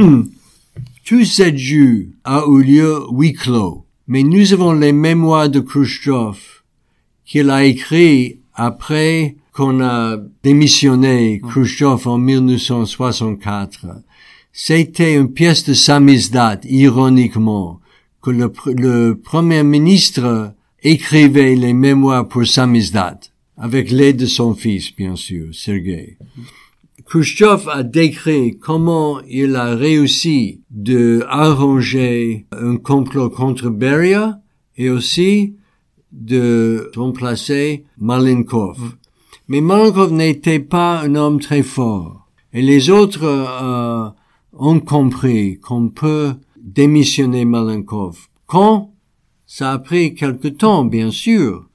Tout 1.06 1.26
cette 1.26 1.58
jeu 1.58 2.10
a 2.24 2.44
eu 2.48 2.64
lieu 2.64 3.00
huis 3.12 3.34
clos. 3.34 3.86
Mais 4.08 4.24
nous 4.24 4.54
avons 4.54 4.74
les 4.74 4.92
mémoires 4.92 5.50
de 5.50 5.60
Khrushchev 5.60 6.38
qu'il 7.26 7.50
a 7.50 7.64
écrit 7.64 8.40
après 8.54 9.36
qu'on 9.54 9.82
a 9.82 10.18
démissionné 10.44 11.42
Khrushchev 11.42 12.08
en 12.08 12.18
1964. 12.18 13.88
C'était 14.54 15.16
une 15.16 15.32
pièce 15.32 15.64
de 15.64 15.74
samizdat, 15.74 16.60
ironiquement, 16.66 17.80
que 18.22 18.32
le, 18.32 18.52
le 18.68 19.14
premier 19.14 19.64
ministre 19.64 20.54
écrivait 20.84 21.56
les 21.56 21.74
mémoires 21.74 22.28
pour 22.28 22.46
samizdat, 22.46 23.20
avec 23.58 23.91
l'aide 23.91 24.17
de 24.17 24.26
son 24.26 24.56
fils, 24.56 24.96
bien 24.96 25.15
sûr, 25.15 25.54
Sergei. 25.54 26.17
Khrushchev 27.06 27.67
a 27.70 27.84
décrit 27.84 28.58
comment 28.58 29.20
il 29.28 29.56
a 29.56 29.76
réussi 29.76 30.62
de 30.70 31.26
arranger 31.28 32.46
un 32.52 32.78
complot 32.78 33.30
contre 33.30 33.70
Beria 33.70 34.39
et 34.78 34.89
aussi 34.89 35.56
de 36.12 36.89
remplacer 36.96 37.86
Malenkov. 37.98 38.96
Mais 39.48 39.62
Malenkov 39.62 40.13
n'était 40.13 40.60
pas 40.60 41.02
un 41.02 41.15
homme 41.15 41.39
très 41.39 41.63
fort. 41.63 42.30
Et 42.54 42.62
les 42.62 42.89
autres 42.89 43.24
euh, 43.24 44.10
ont 44.54 44.80
compris 44.80 45.60
qu'on 45.60 45.89
peut 45.89 46.34
démissionner 46.62 47.46
Malenkov. 47.46 48.28
Quand 48.46 48.94
Ça 49.54 49.74
a 49.74 49.80
pris 49.80 50.16
quelque 50.16 50.48
temps, 50.48 50.86
bien 50.86 51.12
sûr. 51.12 51.66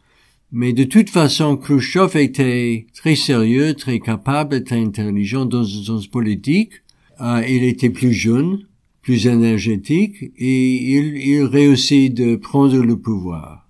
Mais 0.51 0.73
de 0.73 0.85
toute 0.85 1.11
façon, 1.11 1.59
Khrushchev 1.59 2.17
était 2.17 2.87
très 2.95 3.17
sérieux, 3.17 3.75
très 3.75 4.01
capable, 4.01 4.65
très 4.65 4.81
intelligent 4.81 5.45
dans 5.45 5.59
le 5.59 5.67
sens 5.67 6.07
politique. 6.07 6.73
Euh, 7.21 7.43
il 7.47 7.65
était 7.65 7.91
plus 7.91 8.15
jeune, 8.15 8.61
plus 9.03 9.27
énergétique, 9.27 10.33
et 10.39 10.95
il, 11.29 11.45
réussit 11.45 12.15
de 12.15 12.37
prendre 12.37 12.79
le 12.79 12.97
pouvoir. 12.99 13.69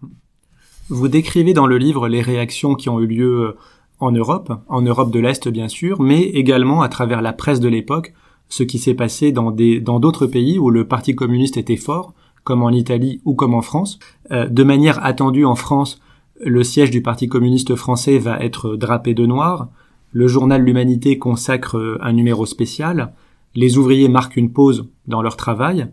Vous 0.88 1.08
décrivez 1.08 1.52
dans 1.52 1.66
le 1.66 1.76
livre 1.76 2.06
les 2.06 2.22
réactions 2.22 2.76
qui 2.76 2.88
ont 2.88 3.00
eu 3.00 3.08
lieu 3.08 3.56
en 3.98 4.12
Europe, 4.12 4.52
en 4.68 4.82
Europe 4.82 5.10
de 5.10 5.18
l'Est 5.18 5.48
bien 5.48 5.66
sûr, 5.66 6.00
mais 6.00 6.22
également 6.22 6.80
à 6.80 6.88
travers 6.88 7.22
la 7.22 7.32
presse 7.32 7.58
de 7.58 7.68
l'époque, 7.68 8.14
ce 8.48 8.62
qui 8.62 8.78
s'est 8.78 8.94
passé 8.94 9.32
dans 9.32 9.50
d'autres 9.98 10.28
pays 10.28 10.60
où 10.60 10.70
le 10.70 10.86
Parti 10.86 11.16
communiste 11.16 11.56
était 11.56 11.74
fort, 11.74 12.14
comme 12.46 12.62
en 12.62 12.70
Italie 12.70 13.20
ou 13.24 13.34
comme 13.34 13.54
en 13.54 13.60
France. 13.60 13.98
Euh, 14.30 14.48
de 14.48 14.62
manière 14.62 15.04
attendue 15.04 15.44
en 15.44 15.56
France, 15.56 16.00
le 16.40 16.62
siège 16.62 16.92
du 16.92 17.02
Parti 17.02 17.28
communiste 17.28 17.74
français 17.74 18.18
va 18.18 18.38
être 18.38 18.76
drapé 18.76 19.12
de 19.12 19.26
noir. 19.26 19.68
Le 20.12 20.28
journal 20.28 20.62
L'Humanité 20.62 21.18
consacre 21.18 21.98
un 22.00 22.12
numéro 22.12 22.46
spécial. 22.46 23.12
Les 23.54 23.76
ouvriers 23.78 24.08
marquent 24.08 24.36
une 24.36 24.52
pause 24.52 24.88
dans 25.08 25.22
leur 25.22 25.36
travail. 25.36 25.88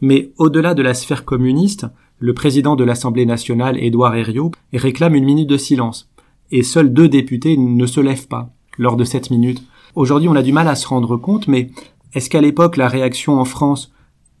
Mais 0.00 0.30
au-delà 0.38 0.74
de 0.74 0.82
la 0.82 0.94
sphère 0.94 1.24
communiste, 1.24 1.86
le 2.20 2.32
président 2.32 2.76
de 2.76 2.84
l'Assemblée 2.84 3.26
nationale, 3.26 3.82
Édouard 3.82 4.14
Herriot, 4.14 4.52
réclame 4.72 5.16
une 5.16 5.24
minute 5.24 5.48
de 5.48 5.56
silence 5.56 6.08
et 6.52 6.62
seuls 6.62 6.92
deux 6.92 7.08
députés 7.08 7.56
ne 7.56 7.86
se 7.86 8.00
lèvent 8.00 8.28
pas 8.28 8.50
lors 8.78 8.96
de 8.96 9.04
cette 9.04 9.30
minute. 9.30 9.62
Aujourd'hui, 9.96 10.28
on 10.28 10.36
a 10.36 10.42
du 10.42 10.52
mal 10.52 10.68
à 10.68 10.76
se 10.76 10.86
rendre 10.86 11.16
compte, 11.16 11.48
mais 11.48 11.70
est-ce 12.14 12.30
qu'à 12.30 12.40
l'époque, 12.40 12.76
la 12.76 12.88
réaction 12.88 13.40
en 13.40 13.44
France 13.44 13.92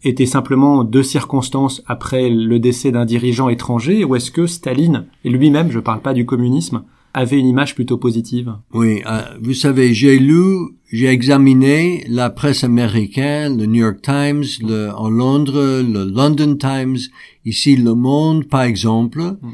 était 0.04 0.26
simplement 0.26 0.84
deux 0.84 1.02
circonstances 1.02 1.82
après 1.86 2.30
le 2.30 2.58
décès 2.58 2.90
d'un 2.90 3.04
dirigeant 3.04 3.48
étranger, 3.48 4.04
ou 4.04 4.14
est-ce 4.16 4.30
que 4.30 4.46
Staline, 4.46 5.06
et 5.24 5.30
lui-même, 5.30 5.70
je 5.70 5.80
parle 5.80 6.00
pas 6.00 6.14
du 6.14 6.24
communisme, 6.24 6.82
avait 7.14 7.38
une 7.38 7.46
image 7.46 7.74
plutôt 7.74 7.96
positive? 7.96 8.54
Oui, 8.72 9.02
euh, 9.06 9.22
vous 9.40 9.54
savez, 9.54 9.94
j'ai 9.94 10.18
lu, 10.18 10.42
j'ai 10.92 11.08
examiné 11.08 12.04
la 12.08 12.30
presse 12.30 12.64
américaine, 12.64 13.58
le 13.58 13.66
New 13.66 13.82
York 13.82 14.02
Times, 14.02 14.44
le, 14.62 14.90
en 14.94 15.08
Londres, 15.08 15.82
le 15.82 16.04
London 16.04 16.56
Times, 16.56 16.98
ici 17.44 17.76
Le 17.76 17.94
Monde, 17.94 18.44
par 18.48 18.62
exemple. 18.62 19.20
Mm 19.20 19.52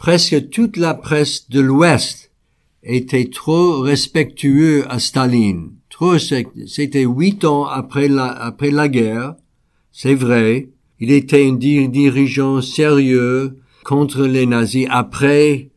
presque 0.00 0.48
toute 0.48 0.78
la 0.78 0.94
presse 0.94 1.50
de 1.50 1.60
l'Ouest 1.60 2.32
était 2.82 3.28
trop 3.28 3.80
respectueux 3.80 4.90
à 4.90 4.98
Staline. 4.98 5.72
Trop, 5.90 6.16
c'était 6.18 7.04
huit 7.04 7.44
ans 7.44 7.66
après 7.66 8.08
la, 8.08 8.28
après 8.28 8.70
la 8.70 8.88
guerre. 8.88 9.34
C'est 9.92 10.14
vrai. 10.14 10.68
Il 10.98 11.10
était 11.10 11.46
un 11.46 11.54
dirigeant 11.54 12.60
sérieux 12.60 13.58
contre 13.84 14.24
les 14.24 14.46
nazis 14.46 14.86
après, 14.90 15.70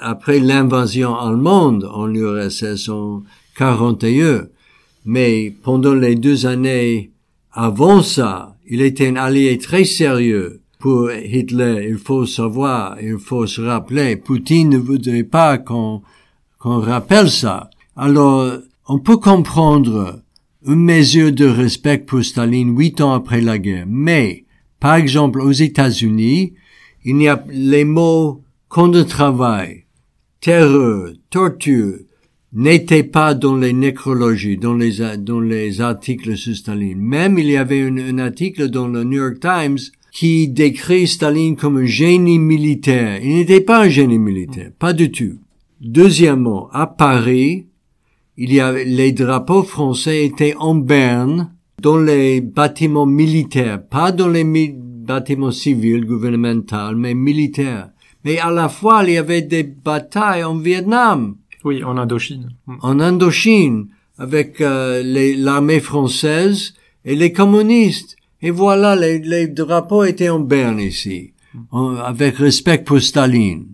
après 0.00 0.40
l'invasion 0.40 1.16
allemande 1.16 1.88
en 1.90 2.06
l'URSS 2.06 2.88
en 2.88 3.22
41. 3.56 4.46
Mais 5.06 5.54
pendant 5.62 5.94
les 5.94 6.14
deux 6.14 6.46
années 6.46 7.10
avant 7.52 8.02
ça, 8.02 8.56
il 8.66 8.82
était 8.82 9.08
un 9.08 9.16
allié 9.16 9.56
très 9.58 9.84
sérieux 9.84 10.60
pour 10.78 11.10
Hitler, 11.10 11.88
il 11.88 11.98
faut 11.98 12.24
savoir, 12.24 13.00
il 13.02 13.18
faut 13.18 13.46
se 13.46 13.60
rappeler, 13.60 14.16
Poutine 14.16 14.68
ne 14.70 14.78
voudrait 14.78 15.24
pas 15.24 15.58
qu'on 15.58 16.02
qu'on 16.58 16.80
rappelle 16.80 17.30
ça. 17.30 17.70
Alors, 17.96 18.58
on 18.86 18.98
peut 18.98 19.16
comprendre 19.16 20.20
une 20.68 20.84
mesure 20.84 21.32
de 21.32 21.46
respect 21.46 21.96
pour 21.96 22.22
Staline 22.22 22.76
huit 22.76 23.00
ans 23.00 23.14
après 23.14 23.40
la 23.40 23.58
guerre. 23.58 23.86
Mais, 23.88 24.44
par 24.80 24.96
exemple, 24.96 25.40
aux 25.40 25.50
États-Unis, 25.50 26.52
il 27.04 27.22
y 27.22 27.28
a 27.28 27.42
les 27.48 27.84
mots 27.84 28.42
contre 28.68 29.02
travail, 29.02 29.86
terreur, 30.42 31.12
torture, 31.30 32.00
n'étaient 32.52 33.02
pas 33.02 33.32
dans 33.32 33.56
les 33.56 33.72
nécrologies, 33.72 34.58
dans 34.58 34.74
les, 34.74 34.98
dans 35.18 35.40
les 35.40 35.80
articles 35.80 36.36
sur 36.36 36.54
Staline. 36.54 37.00
Même 37.00 37.38
il 37.38 37.46
y 37.46 37.56
avait 37.56 37.80
un 37.80 38.18
article 38.18 38.68
dans 38.68 38.88
le 38.88 39.04
New 39.04 39.22
York 39.22 39.40
Times 39.40 39.78
qui 40.12 40.48
décrit 40.48 41.06
Staline 41.06 41.56
comme 41.56 41.78
un 41.78 41.86
génie 41.86 42.38
militaire. 42.38 43.20
Il 43.22 43.36
n'était 43.36 43.62
pas 43.62 43.84
un 43.84 43.88
génie 43.88 44.18
militaire, 44.18 44.70
pas 44.78 44.92
du 44.92 45.10
tout. 45.10 45.38
Deuxièmement, 45.80 46.68
à 46.72 46.86
Paris, 46.86 47.66
il 48.40 48.52
y 48.52 48.60
avait, 48.60 48.84
les 48.84 49.10
drapeaux 49.10 49.64
français 49.64 50.24
étaient 50.24 50.54
en 50.56 50.76
berne 50.76 51.50
dans 51.82 51.98
les 51.98 52.40
bâtiments 52.40 53.04
militaires, 53.04 53.84
pas 53.84 54.12
dans 54.12 54.28
les 54.28 54.44
bâtiments 54.44 55.50
civils, 55.50 56.04
gouvernementaux, 56.04 56.94
mais 56.96 57.14
militaires. 57.14 57.90
Mais 58.24 58.38
à 58.38 58.50
la 58.50 58.68
fois, 58.68 59.02
il 59.04 59.14
y 59.14 59.16
avait 59.16 59.42
des 59.42 59.64
batailles 59.64 60.44
en 60.44 60.56
Vietnam. 60.56 61.36
Oui, 61.64 61.82
en 61.82 61.98
Indochine. 61.98 62.50
En 62.80 63.00
Indochine, 63.00 63.88
avec 64.18 64.60
euh, 64.60 65.02
l'armée 65.36 65.80
française 65.80 66.74
et 67.04 67.16
les 67.16 67.32
communistes. 67.32 68.16
Et 68.40 68.50
voilà, 68.50 68.94
les, 68.94 69.18
les 69.18 69.48
drapeaux 69.48 70.04
étaient 70.04 70.28
en 70.28 70.38
berne 70.38 70.78
ici, 70.78 71.32
avec 72.04 72.36
respect 72.36 72.78
pour 72.78 73.00
Staline. 73.00 73.66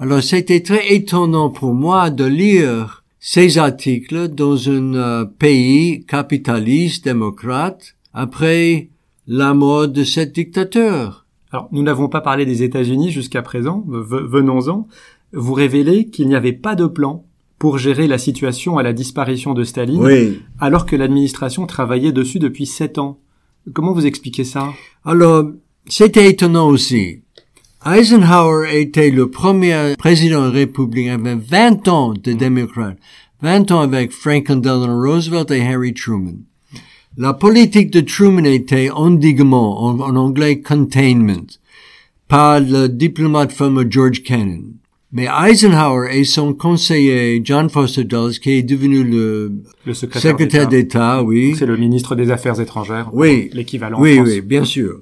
Alors 0.00 0.22
c'était 0.22 0.62
très 0.62 0.94
étonnant 0.94 1.50
pour 1.50 1.74
moi 1.74 2.10
de 2.10 2.24
lire 2.24 2.99
ces 3.20 3.58
articles 3.58 4.28
dans 4.28 4.70
un 4.70 4.94
euh, 4.94 5.24
pays 5.24 6.04
capitaliste, 6.06 7.04
démocrate, 7.04 7.94
après 8.14 8.88
la 9.26 9.54
mort 9.54 9.88
de 9.88 10.02
cet 10.02 10.34
dictateur. 10.34 11.26
Alors, 11.52 11.68
nous 11.70 11.82
n'avons 11.82 12.08
pas 12.08 12.22
parlé 12.22 12.46
des 12.46 12.62
États-Unis 12.62 13.10
jusqu'à 13.10 13.42
présent, 13.42 13.84
venons-en. 13.86 14.88
Vous 15.32 15.52
révélez 15.52 16.06
qu'il 16.06 16.28
n'y 16.28 16.34
avait 16.34 16.52
pas 16.52 16.74
de 16.74 16.86
plan 16.86 17.24
pour 17.58 17.76
gérer 17.76 18.06
la 18.06 18.18
situation 18.18 18.78
à 18.78 18.82
la 18.82 18.92
disparition 18.92 19.52
de 19.52 19.64
Staline, 19.64 20.38
alors 20.58 20.86
que 20.86 20.96
l'administration 20.96 21.66
travaillait 21.66 22.12
dessus 22.12 22.38
depuis 22.38 22.66
sept 22.66 22.98
ans. 22.98 23.20
Comment 23.74 23.92
vous 23.92 24.06
expliquez 24.06 24.44
ça? 24.44 24.72
Alors, 25.04 25.50
c'était 25.86 26.30
étonnant 26.30 26.68
aussi. 26.68 27.22
Eisenhower 27.86 28.68
était 28.78 29.10
le 29.10 29.30
premier 29.30 29.94
président 29.96 30.50
républicain 30.50 31.14
avec 31.14 31.38
20 31.38 31.88
ans 31.88 32.12
de 32.12 32.32
démocrate, 32.32 32.98
20 33.40 33.70
ans 33.70 33.80
avec 33.80 34.12
Franklin 34.12 34.56
Delano 34.56 35.00
Roosevelt 35.00 35.50
et 35.50 35.62
Harry 35.62 35.94
Truman. 35.94 36.44
La 37.16 37.32
politique 37.32 37.90
de 37.90 38.02
Truman 38.02 38.44
était 38.44 38.90
endiguement, 38.90 39.82
en, 39.82 39.98
en 39.98 40.14
anglais 40.16 40.60
containment, 40.60 41.46
par 42.28 42.60
le 42.60 42.88
diplomate 42.88 43.52
fameux 43.52 43.86
George 43.88 44.22
Kennan. 44.24 44.74
Mais 45.12 45.26
Eisenhower 45.26 46.08
et 46.12 46.24
son 46.24 46.52
conseiller 46.52 47.40
John 47.42 47.70
Foster 47.70 48.04
Dulles, 48.04 48.38
qui 48.40 48.50
est 48.50 48.62
devenu 48.62 49.02
le, 49.02 49.94
secrétaire, 49.94 50.68
d'État, 50.68 51.22
oui. 51.22 51.54
C'est 51.58 51.66
le 51.66 51.78
ministre 51.78 52.14
des 52.14 52.30
Affaires 52.30 52.60
étrangères. 52.60 53.08
Oui. 53.14 53.48
L'équivalent. 53.54 53.98
Oui, 53.98 54.20
oui, 54.20 54.42
bien 54.42 54.64
sûr. 54.64 55.00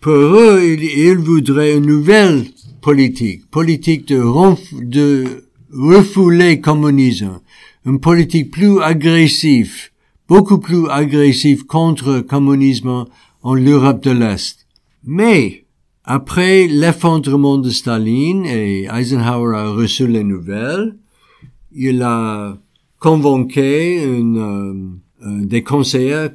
Pour 0.00 0.12
eux, 0.14 0.62
ils, 0.64 1.18
voudraient 1.18 1.76
une 1.76 1.86
nouvelle 1.86 2.46
politique, 2.80 3.50
politique 3.50 4.06
de, 4.06 5.44
refouler 5.72 6.56
le 6.56 6.62
communisme, 6.62 7.40
une 7.84 8.00
politique 8.00 8.50
plus 8.50 8.80
agressive, 8.80 9.90
beaucoup 10.26 10.58
plus 10.58 10.88
agressive 10.88 11.66
contre 11.66 12.14
le 12.14 12.22
communisme 12.22 13.04
en 13.42 13.56
Europe 13.56 14.02
de 14.02 14.10
l'Est. 14.10 14.66
Mais, 15.04 15.64
après 16.04 16.66
l'effondrement 16.66 17.58
de 17.58 17.70
Staline 17.70 18.46
et 18.46 18.88
Eisenhower 18.92 19.56
a 19.56 19.70
reçu 19.70 20.06
les 20.06 20.24
nouvelles, 20.24 20.96
il 21.72 22.02
a 22.02 22.56
convoqué 22.98 24.04
euh, 24.04 24.74
des 25.22 25.62
conseillers. 25.62 26.28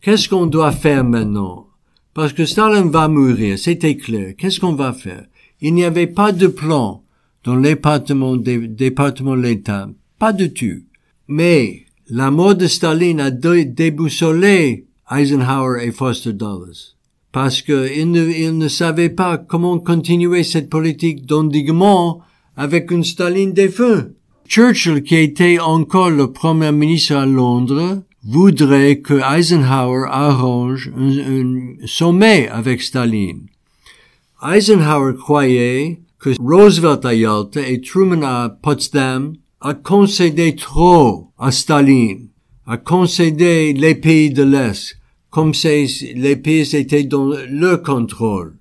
Qu'est-ce 0.00 0.28
qu'on 0.28 0.46
doit 0.46 0.72
faire 0.72 1.04
maintenant? 1.04 1.71
Parce 2.14 2.32
que 2.32 2.44
Staline 2.44 2.90
va 2.90 3.08
mourir, 3.08 3.58
c'était 3.58 3.96
clair. 3.96 4.34
Qu'est-ce 4.36 4.60
qu'on 4.60 4.74
va 4.74 4.92
faire? 4.92 5.24
Il 5.60 5.74
n'y 5.74 5.84
avait 5.84 6.06
pas 6.06 6.32
de 6.32 6.46
plan 6.46 7.02
dans 7.44 7.56
des 7.56 7.74
de 7.76 9.34
l'État, 9.34 9.88
pas 10.18 10.32
du 10.32 10.52
tout. 10.52 10.82
Mais 11.28 11.86
la 12.08 12.30
mort 12.30 12.54
de 12.54 12.66
Staline 12.66 13.20
a 13.20 13.30
dé- 13.30 13.64
déboussolé 13.64 14.86
Eisenhower 15.10 15.84
et 15.84 15.92
Foster 15.92 16.32
Dulles 16.32 16.94
parce 17.32 17.62
qu'ils 17.62 18.10
ne, 18.10 18.50
ne 18.50 18.68
savaient 18.68 19.08
pas 19.08 19.38
comment 19.38 19.78
continuer 19.78 20.42
cette 20.44 20.68
politique 20.68 21.24
d'endiguement 21.24 22.20
avec 22.56 22.90
une 22.90 23.04
Staline 23.04 23.52
défunt. 23.54 24.08
Churchill, 24.46 25.02
qui 25.02 25.16
était 25.16 25.58
encore 25.58 26.10
le 26.10 26.30
premier 26.30 26.72
ministre 26.72 27.14
à 27.16 27.24
Londres, 27.24 28.02
voudrait 28.24 29.00
que 29.00 29.14
Eisenhower 29.14 30.06
arrange 30.08 30.92
un, 30.96 31.74
sommet 31.86 32.48
avec 32.48 32.82
Staline. 32.82 33.46
Eisenhower 34.42 35.14
croyait 35.16 36.00
que 36.18 36.30
Roosevelt 36.40 37.04
à 37.04 37.14
Yalta 37.14 37.66
et 37.66 37.80
Truman 37.80 38.22
à 38.22 38.48
Potsdam 38.48 39.34
a 39.60 39.74
concédé 39.74 40.54
trop 40.56 41.32
à 41.38 41.50
Staline, 41.50 42.28
a 42.66 42.76
concédé 42.76 43.72
les 43.72 43.94
pays 43.94 44.30
de 44.30 44.42
l'Est, 44.42 44.96
comme 45.30 45.54
si 45.54 46.12
les 46.14 46.36
pays 46.36 46.76
étaient 46.76 47.04
dans 47.04 47.32
leur 47.48 47.82
contrôle. 47.82 48.56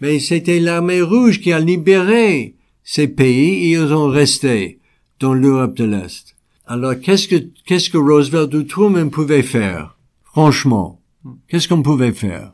Mais 0.00 0.18
c'était 0.18 0.60
l'armée 0.60 1.02
rouge 1.02 1.40
qui 1.40 1.52
a 1.52 1.60
libéré 1.60 2.54
ces 2.84 3.08
pays 3.08 3.66
et 3.66 3.70
ils 3.72 3.92
ont 3.92 4.08
resté 4.08 4.78
dans 5.20 5.34
l'Europe 5.34 5.76
de 5.76 5.84
l'Est. 5.84 6.35
Alors 6.66 6.98
qu'est-ce 7.00 7.28
que, 7.28 7.36
qu'est-ce 7.64 7.90
que 7.90 7.98
Roosevelt 7.98 8.52
ou 8.54 8.64
Truman 8.64 9.08
pouvaient 9.08 9.42
faire? 9.42 9.96
Franchement, 10.24 11.00
qu'est-ce 11.48 11.68
qu'on 11.68 11.82
pouvait 11.82 12.12
faire? 12.12 12.52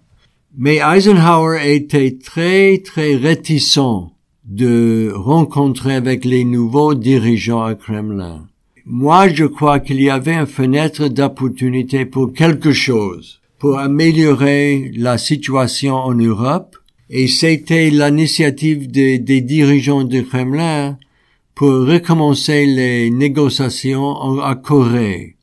Mais 0.56 0.80
Eisenhower 0.84 1.58
était 1.64 2.18
très, 2.22 2.78
très 2.78 3.16
réticent 3.16 4.12
de 4.44 5.12
rencontrer 5.14 5.94
avec 5.94 6.24
les 6.26 6.44
nouveaux 6.44 6.94
dirigeants 6.94 7.62
à 7.62 7.74
Kremlin. 7.74 8.46
Moi, 8.84 9.28
je 9.28 9.44
crois 9.44 9.80
qu'il 9.80 10.02
y 10.02 10.10
avait 10.10 10.34
une 10.34 10.46
fenêtre 10.46 11.08
d'opportunité 11.08 12.04
pour 12.04 12.32
quelque 12.32 12.72
chose, 12.72 13.40
pour 13.58 13.78
améliorer 13.78 14.90
la 14.94 15.16
situation 15.16 15.94
en 15.94 16.14
Europe, 16.14 16.76
et 17.08 17.28
c'était 17.28 17.90
l'initiative 17.90 18.90
des, 18.90 19.18
dirigeants 19.18 20.04
du 20.04 20.24
Kremlin 20.24 20.98
pour 21.54 21.86
recommencer 21.86 22.66
les 22.66 23.10
négociations 23.10 24.40
à 24.40 24.54
Corée. 24.56 25.36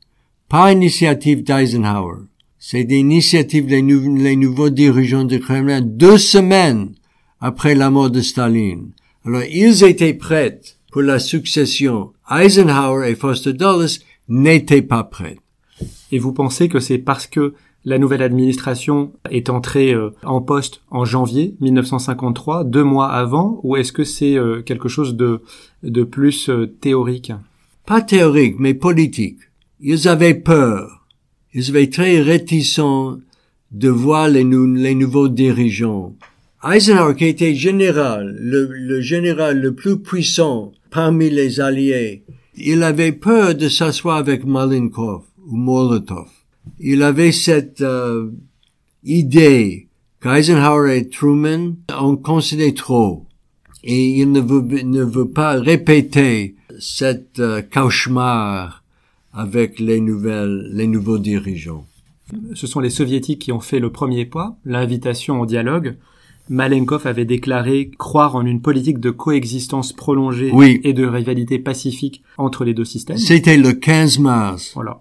Pas 0.48 0.72
initiative 0.72 1.42
d'Eisenhower. 1.44 2.24
C'est 2.58 2.82
l'initiative 2.82 3.66
des 3.66 3.82
nouveaux 3.82 4.70
dirigeants 4.70 5.24
du 5.24 5.40
Kremlin 5.40 5.80
deux 5.80 6.18
semaines 6.18 6.94
après 7.40 7.74
la 7.74 7.90
mort 7.90 8.10
de 8.10 8.20
Staline. 8.20 8.90
Alors, 9.24 9.44
ils 9.44 9.84
étaient 9.84 10.14
prêts 10.14 10.60
pour 10.90 11.02
la 11.02 11.18
succession. 11.18 12.12
Eisenhower 12.30 13.08
et 13.08 13.14
Foster 13.14 13.52
Dulles 13.52 14.00
n'étaient 14.28 14.82
pas 14.82 15.04
prêts. 15.04 15.38
Et 16.12 16.18
vous 16.18 16.32
pensez 16.32 16.68
que 16.68 16.80
c'est 16.80 16.98
parce 16.98 17.26
que 17.26 17.54
la 17.84 17.98
nouvelle 17.98 18.22
administration 18.22 19.12
est 19.30 19.48
entrée 19.48 19.92
euh, 19.92 20.10
en 20.22 20.40
poste 20.40 20.82
en 20.90 21.04
janvier 21.04 21.54
1953, 21.60 22.64
deux 22.64 22.84
mois 22.84 23.08
avant, 23.08 23.60
ou 23.62 23.76
est-ce 23.76 23.92
que 23.92 24.04
c'est 24.04 24.36
euh, 24.36 24.62
quelque 24.62 24.88
chose 24.88 25.16
de, 25.16 25.40
de 25.82 26.02
plus 26.04 26.48
euh, 26.50 26.66
théorique? 26.66 27.32
Pas 27.86 28.02
théorique, 28.02 28.56
mais 28.58 28.74
politique. 28.74 29.38
Ils 29.80 30.08
avaient 30.08 30.34
peur. 30.34 31.06
Ils 31.54 31.70
étaient 31.70 31.90
très 31.90 32.20
réticents 32.20 33.18
de 33.72 33.88
voir 33.88 34.28
les, 34.28 34.44
les 34.44 34.94
nouveaux 34.94 35.28
dirigeants. 35.28 36.14
Eisenhower, 36.62 37.16
qui 37.16 37.24
était 37.24 37.54
général, 37.54 38.36
le, 38.38 38.66
le 38.66 39.00
général 39.00 39.60
le 39.60 39.74
plus 39.74 39.98
puissant 39.98 40.72
parmi 40.90 41.30
les 41.30 41.60
alliés, 41.60 42.24
il 42.56 42.82
avait 42.82 43.12
peur 43.12 43.54
de 43.54 43.68
s'asseoir 43.68 44.18
avec 44.18 44.44
Malenkov 44.44 45.22
ou 45.46 45.56
Molotov. 45.56 46.28
Il 46.78 47.02
avait 47.02 47.32
cette 47.32 47.80
euh, 47.80 48.30
idée 49.04 49.88
qu'Eisenhower 50.22 50.96
et 50.96 51.08
Truman 51.08 51.74
ont 51.98 52.16
considéré 52.16 52.74
trop. 52.74 53.26
Et 53.82 54.20
il 54.20 54.30
ne 54.32 54.40
veut, 54.40 54.82
ne 54.82 55.02
veut 55.02 55.28
pas 55.30 55.52
répéter 55.58 56.54
cette 56.78 57.38
euh, 57.40 57.62
cauchemar 57.62 58.82
avec 59.32 59.78
les 59.78 60.00
nouvelles, 60.00 60.70
les 60.72 60.86
nouveaux 60.86 61.18
dirigeants. 61.18 61.86
Ce 62.54 62.66
sont 62.66 62.80
les 62.80 62.90
soviétiques 62.90 63.40
qui 63.40 63.52
ont 63.52 63.60
fait 63.60 63.80
le 63.80 63.90
premier 63.90 64.24
pas, 64.26 64.56
l'invitation 64.64 65.40
au 65.40 65.46
dialogue. 65.46 65.96
Malenkov 66.48 67.06
avait 67.06 67.24
déclaré 67.24 67.90
croire 67.96 68.34
en 68.34 68.44
une 68.44 68.60
politique 68.60 68.98
de 68.98 69.10
coexistence 69.10 69.92
prolongée 69.92 70.50
Oui. 70.52 70.80
et 70.84 70.92
de 70.92 71.06
rivalité 71.06 71.58
pacifique 71.58 72.22
entre 72.38 72.64
les 72.64 72.74
deux 72.74 72.84
systèmes. 72.84 73.18
C'était 73.18 73.56
le 73.56 73.72
15 73.72 74.18
mars. 74.18 74.72
Voilà. 74.74 75.00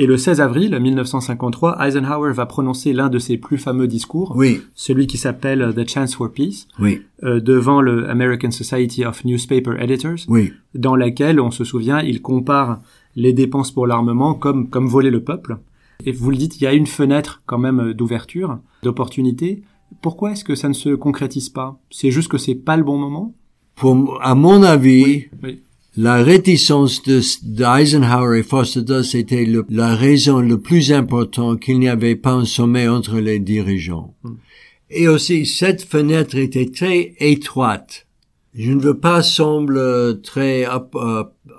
Et 0.00 0.06
le 0.06 0.16
16 0.16 0.40
avril 0.40 0.78
1953, 0.78 1.84
Eisenhower 1.84 2.32
va 2.32 2.46
prononcer 2.46 2.92
l'un 2.92 3.08
de 3.08 3.18
ses 3.18 3.36
plus 3.36 3.58
fameux 3.58 3.88
discours, 3.88 4.32
Oui, 4.36 4.62
celui 4.74 5.08
qui 5.08 5.18
s'appelle 5.18 5.74
The 5.74 5.88
Chance 5.88 6.14
for 6.14 6.30
Peace, 6.30 6.68
oui, 6.78 7.02
euh, 7.24 7.40
devant 7.40 7.80
le 7.80 8.08
American 8.08 8.52
Society 8.52 9.04
of 9.04 9.24
Newspaper 9.24 9.72
Editors, 9.80 10.18
oui, 10.28 10.52
dans 10.74 10.94
laquelle, 10.94 11.40
on 11.40 11.50
se 11.50 11.64
souvient, 11.64 12.00
il 12.00 12.22
compare 12.22 12.80
les 13.16 13.32
dépenses 13.32 13.72
pour 13.72 13.88
l'armement 13.88 14.34
comme, 14.34 14.68
comme 14.70 14.86
voler 14.86 15.10
le 15.10 15.24
peuple. 15.24 15.58
Et 16.06 16.12
vous 16.12 16.30
le 16.30 16.36
dites, 16.36 16.60
il 16.60 16.64
y 16.64 16.66
a 16.68 16.72
une 16.74 16.86
fenêtre 16.86 17.42
quand 17.46 17.58
même 17.58 17.92
d'ouverture, 17.92 18.60
d'opportunité. 18.84 19.62
Pourquoi 20.00 20.30
est-ce 20.32 20.44
que 20.44 20.54
ça 20.54 20.68
ne 20.68 20.74
se 20.74 20.90
concrétise 20.90 21.48
pas? 21.48 21.80
C'est 21.90 22.12
juste 22.12 22.30
que 22.30 22.38
c'est 22.38 22.54
pas 22.54 22.76
le 22.76 22.84
bon 22.84 22.98
moment? 22.98 23.34
Pour, 23.74 24.20
à 24.22 24.36
mon 24.36 24.62
avis, 24.62 25.24
Oui. 25.42 25.62
La 26.06 26.22
réticence 26.22 27.02
de, 27.02 27.20
d'Eisenhower 27.42 28.38
et 28.38 28.42
Foster 28.44 28.82
Dulles 28.82 29.16
était 29.22 29.44
le- 29.44 29.66
la 29.68 29.96
raison 29.96 30.38
le 30.52 30.58
plus 30.68 30.92
importante 30.92 31.58
qu'il 31.60 31.78
n'y 31.80 31.88
avait 31.88 32.14
pas 32.14 32.34
un 32.42 32.44
sommet 32.44 32.86
entre 32.86 33.16
les 33.18 33.40
dirigeants. 33.40 34.14
Et 34.90 35.08
aussi, 35.08 35.44
cette 35.44 35.82
fenêtre 35.82 36.36
était 36.36 36.70
très 36.70 37.14
étroite. 37.18 38.06
Je 38.54 38.70
ne 38.72 38.80
veux 38.80 38.98
pas 38.98 39.22
sembler 39.24 40.12
très 40.22 40.66
op- 40.66 40.94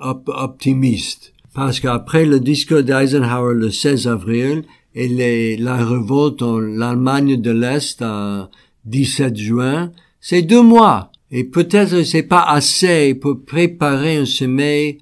op- 0.01 0.31
optimiste, 0.47 1.33
parce 1.53 1.81
qu'après 1.81 2.25
le 2.25 2.39
discours 2.39 2.83
d'Eisenhower 2.83 3.53
le 3.55 3.71
16 3.71 4.07
avril 4.07 4.63
et 4.95 5.57
la 5.57 5.77
révolte 5.85 6.41
en 6.41 6.59
l'Allemagne 6.59 7.35
de 7.41 7.51
l'Est 7.51 8.01
à 8.01 8.49
17 8.85 9.35
juin, 9.35 9.91
c'est 10.21 10.41
deux 10.43 10.63
mois. 10.63 11.11
Et 11.31 11.43
peut-être 11.43 12.03
c'est 12.03 12.23
pas 12.23 12.43
assez 12.43 13.13
pour 13.13 13.39
préparer 13.45 14.17
un 14.17 14.25
sommet 14.25 14.97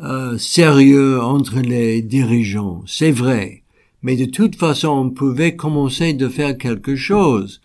euh, 0.00 0.38
sérieux 0.38 1.20
entre 1.20 1.60
les 1.60 2.02
dirigeants. 2.02 2.82
C'est 2.86 3.10
vrai. 3.10 3.62
Mais 4.02 4.16
de 4.16 4.26
toute 4.26 4.56
façon, 4.56 4.88
on 4.88 5.10
pouvait 5.10 5.56
commencer 5.56 6.12
de 6.12 6.28
faire 6.28 6.56
quelque 6.56 6.96
chose. 6.96 7.60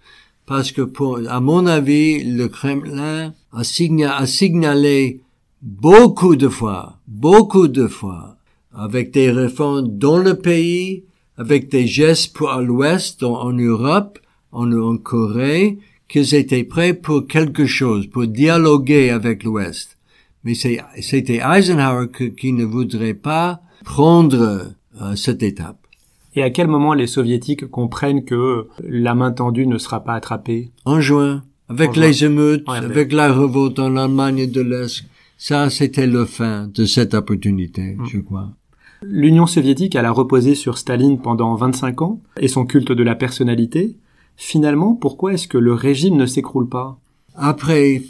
Parce 0.45 0.71
que 0.71 0.82
pour, 0.82 1.19
à 1.30 1.39
mon 1.39 1.65
avis, 1.65 2.24
le 2.24 2.47
Kremlin 2.47 3.34
a, 3.54 3.63
signa- 3.63 4.15
a 4.15 4.26
signalé 4.26 5.21
beaucoup 5.62 6.36
de 6.36 6.50
fois, 6.50 6.97
beaucoup 7.08 7.67
de 7.67 7.88
fois, 7.88 8.38
avec 8.74 9.12
des 9.12 9.32
réformes 9.32 9.88
dans 9.97 10.17
le 10.17 10.34
pays, 10.36 11.04
avec 11.38 11.69
des 11.69 11.88
gestes 11.88 12.34
pour 12.34 12.52
l'Ouest, 12.56 13.24
en, 13.24 13.54
Europe, 13.54 14.19
en 14.52 14.97
Corée, 14.97 15.78
qu'ils 16.12 16.36
étaient 16.36 16.63
prêts 16.65 16.93
pour 16.93 17.26
quelque 17.28 17.65
chose, 17.65 18.06
pour 18.08 18.28
dialoguer 18.28 19.10
avec 19.10 19.43
l'Ouest. 19.43 19.97
Mais 20.43 20.54
c'était 20.56 21.39
Eisenhower 21.43 22.08
que- 22.12 22.26
qui 22.26 22.52
ne 22.54 22.65
voudrait 22.65 23.13
pas 23.13 23.62
prendre 23.86 24.74
euh, 25.02 25.15
cette 25.15 25.41
étape. 25.43 25.78
Et 26.36 26.43
à 26.43 26.50
quel 26.50 26.67
moment 26.67 26.93
les 26.93 27.08
soviétiques 27.08 27.65
comprennent 27.69 28.24
que 28.26 28.67
la 28.88 29.15
main 29.15 29.32
tendue 29.32 29.67
ne 29.67 29.78
sera 29.78 30.04
pas 30.04 30.13
attrapée? 30.13 30.71
En 30.86 31.00
juin, 31.02 31.43
avec 31.69 31.89
En 31.91 31.93
juin. 31.93 32.04
les 32.08 32.26
émeutes, 32.26 32.67
Ouais, 32.67 32.78
avec 32.78 33.12
la 33.13 33.32
révolte 33.34 33.80
en 33.80 33.95
Allemagne 33.97 34.50
de 34.50 34.62
l'Est, 34.62 35.04
ça 35.38 35.69
c'était 35.69 36.08
le 36.08 36.26
fin 36.26 36.67
de 36.74 36.86
cette 36.86 37.13
opportunité, 37.13 37.97
je 38.12 38.19
crois. 38.19 38.50
L'Union 39.04 39.47
soviétique, 39.47 39.95
elle 39.95 40.06
a 40.06 40.12
reposé 40.12 40.54
sur 40.56 40.78
Staline 40.78 41.19
pendant 41.19 41.56
25 41.56 42.02
ans, 42.04 42.21
et 42.39 42.47
son 42.47 42.65
culte 42.65 42.91
de 42.91 43.04
la 43.04 43.15
personnalité 43.15 43.95
Finalement, 44.44 44.96
pourquoi 44.96 45.34
est-ce 45.34 45.48
que 45.48 45.60
le 45.60 45.74
régime 45.74 46.18
ne 46.18 46.26
s'écroule 46.26 46.68
pas? 46.68 46.98
Après 47.36 48.02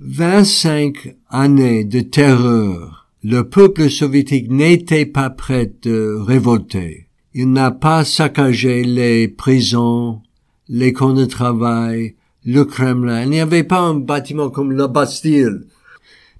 25 0.00 1.14
années 1.30 1.84
de 1.84 2.00
terreur, 2.00 3.08
le 3.22 3.48
peuple 3.48 3.88
soviétique 3.88 4.50
n'était 4.50 5.06
pas 5.06 5.30
prêt 5.30 5.72
de 5.82 6.18
révolter. 6.20 7.06
Il 7.34 7.52
n'a 7.52 7.70
pas 7.70 8.04
saccagé 8.04 8.82
les 8.82 9.28
prisons, 9.28 10.20
les 10.68 10.92
camps 10.92 11.14
de 11.14 11.24
travail, 11.24 12.16
le 12.44 12.64
Kremlin. 12.64 13.22
Il 13.22 13.30
n'y 13.30 13.40
avait 13.40 13.62
pas 13.62 13.80
un 13.80 13.94
bâtiment 13.94 14.50
comme 14.50 14.72
la 14.72 14.88
Bastille. 14.88 15.60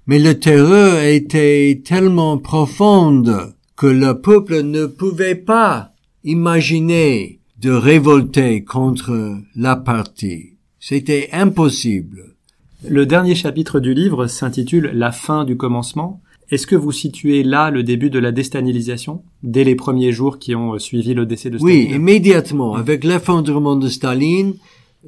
Mais 0.07 0.19
le 0.19 0.37
terreur 0.37 1.01
était 1.01 1.81
tellement 1.85 2.37
profonde 2.37 3.55
que 3.77 3.87
le 3.87 4.19
peuple 4.19 4.61
ne 4.61 4.87
pouvait 4.87 5.35
pas 5.35 5.93
imaginer 6.25 7.40
de 7.61 7.69
révolter 7.69 8.63
contre 8.63 9.37
la 9.55 9.75
partie. 9.75 10.53
C'était 10.79 11.29
impossible. 11.31 12.33
Le 12.89 13.05
dernier 13.05 13.35
chapitre 13.35 13.79
du 13.79 13.93
livre 13.93 14.25
s'intitule 14.25 14.89
La 14.95 15.11
fin 15.11 15.45
du 15.45 15.57
commencement. 15.57 16.21
Est-ce 16.49 16.65
que 16.65 16.75
vous 16.75 16.91
situez 16.91 17.43
là 17.43 17.69
le 17.69 17.83
début 17.83 18.09
de 18.09 18.17
la 18.17 18.31
déstalinisation, 18.31 19.21
dès 19.43 19.63
les 19.63 19.75
premiers 19.75 20.11
jours 20.11 20.39
qui 20.39 20.55
ont 20.55 20.79
suivi 20.79 21.13
le 21.13 21.27
décès 21.27 21.51
de 21.51 21.59
Staline? 21.59 21.89
Oui, 21.89 21.95
immédiatement. 21.95 22.73
Avec 22.73 23.03
l'effondrement 23.03 23.75
de 23.75 23.89
Staline, 23.89 24.55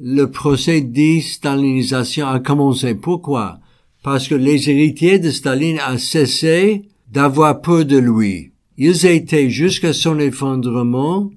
le 0.00 0.26
procès 0.30 0.80
de 0.80 0.92
déstalinisation 0.92 2.28
a 2.28 2.38
commencé. 2.38 2.94
Pourquoi? 2.94 3.58
Parce 4.04 4.28
que 4.28 4.36
les 4.36 4.70
héritiers 4.70 5.18
de 5.18 5.32
Staline 5.32 5.80
ont 5.90 5.98
cessé 5.98 6.82
d'avoir 7.10 7.60
peur 7.60 7.84
de 7.84 7.98
lui. 7.98 8.52
Ils 8.78 9.06
étaient 9.06 9.50
jusqu'à 9.50 9.92
son 9.92 10.20
effondrement 10.20 11.30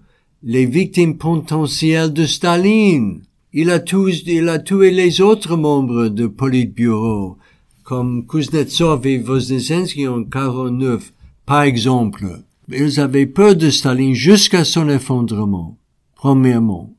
les 0.49 0.65
victimes 0.65 1.17
potentielles 1.17 2.13
de 2.13 2.25
Staline. 2.25 3.21
Il 3.51 3.69
a, 3.69 3.79
tous, 3.79 4.23
il 4.27 4.47
a 4.47 4.59
tué 4.59 4.91
les 4.91 5.19
autres 5.19 5.57
membres 5.57 6.07
du 6.07 6.29
Politburo, 6.29 7.37
comme 7.83 8.25
Kuznetsov 8.25 9.05
et 9.05 9.17
Voznetsensky 9.17 10.07
en 10.07 10.23
49, 10.23 11.11
par 11.45 11.63
exemple. 11.63 12.43
Ils 12.69 13.01
avaient 13.01 13.25
peur 13.25 13.57
de 13.57 13.69
Staline 13.69 14.13
jusqu'à 14.13 14.63
son 14.63 14.87
effondrement, 14.87 15.77
premièrement. 16.15 16.93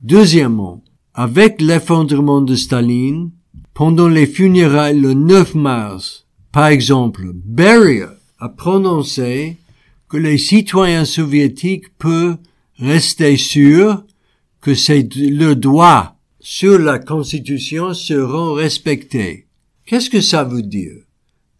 Deuxièmement, 0.00 0.80
avec 1.12 1.60
l'effondrement 1.60 2.40
de 2.40 2.54
Staline, 2.54 3.32
pendant 3.74 4.08
les 4.08 4.26
funérailles 4.26 5.00
le 5.00 5.14
9 5.14 5.56
mars, 5.56 6.24
par 6.52 6.66
exemple, 6.66 7.32
Beria 7.34 8.14
a 8.38 8.48
prononcé 8.48 9.56
que 10.08 10.18
les 10.18 10.38
citoyens 10.38 11.04
soviétiques 11.04 11.98
peuvent 11.98 12.36
rester 12.78 13.36
sûrs 13.36 14.04
que 14.60 14.74
c'est 14.74 15.08
le 15.16 15.54
droit 15.54 16.16
sur 16.40 16.78
la 16.78 16.98
Constitution 16.98 17.94
seront 17.94 18.52
respectés. 18.54 19.46
Qu'est-ce 19.86 20.10
que 20.10 20.20
ça 20.20 20.44
veut 20.44 20.62
dire? 20.62 20.96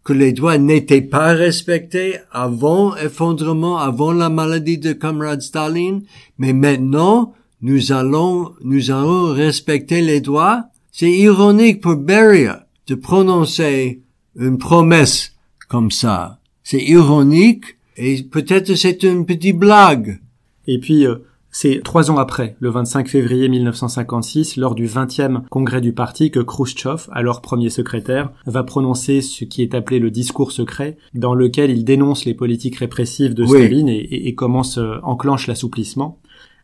Que 0.03 0.13
les 0.13 0.33
droits 0.33 0.57
n'étaient 0.57 1.01
pas 1.01 1.33
respectés 1.33 2.17
avant 2.31 2.95
effondrement, 2.97 3.77
avant 3.77 4.11
la 4.11 4.29
maladie 4.29 4.77
de 4.77 4.91
comrade 4.91 5.41
Staline, 5.41 6.03
mais 6.37 6.51
maintenant, 6.51 7.33
nous 7.61 7.93
allons, 7.93 8.53
nous 8.61 8.91
allons 8.91 9.33
respecter 9.33 10.01
les 10.01 10.19
droits? 10.19 10.65
C'est 10.91 11.11
ironique 11.11 11.79
pour 11.79 11.95
Beria 11.95 12.67
de 12.87 12.95
prononcer 12.95 14.01
une 14.37 14.57
promesse 14.57 15.33
comme 15.69 15.89
ça. 15.89 16.39
C'est 16.63 16.83
ironique 16.83 17.77
et 17.95 18.21
peut-être 18.23 18.75
c'est 18.75 19.03
une 19.03 19.25
petite 19.25 19.57
blague. 19.57 20.19
Et 20.67 20.79
puis, 20.79 21.05
euh, 21.05 21.17
c'est 21.55 21.81
trois 21.83 22.09
ans 22.09 22.17
après, 22.17 22.55
le 22.59 22.71
25 22.71 23.07
février 23.07 23.47
1956, 23.47 24.57
lors 24.57 24.73
du 24.73 24.87
20e 24.87 25.43
congrès 25.51 25.81
du 25.81 25.93
parti, 25.93 26.31
que 26.31 26.39
Khrushchev, 26.39 27.07
alors 27.11 27.41
premier 27.41 27.69
secrétaire, 27.69 28.31
va 28.47 28.63
prononcer 28.63 29.21
ce 29.21 29.45
qui 29.45 29.61
est 29.61 29.75
appelé 29.75 29.99
le 29.99 30.09
discours 30.09 30.51
secret, 30.51 30.97
dans 31.13 31.35
lequel 31.35 31.69
il 31.69 31.85
dénonce 31.85 32.25
les 32.25 32.33
politiques 32.33 32.77
répressives 32.77 33.35
de 33.35 33.45
Staline 33.45 33.87
et, 33.87 34.33
commence, 34.33 34.79
euh, 34.79 34.97
enclenche 35.03 35.45
l'assouplissement. 35.45 36.19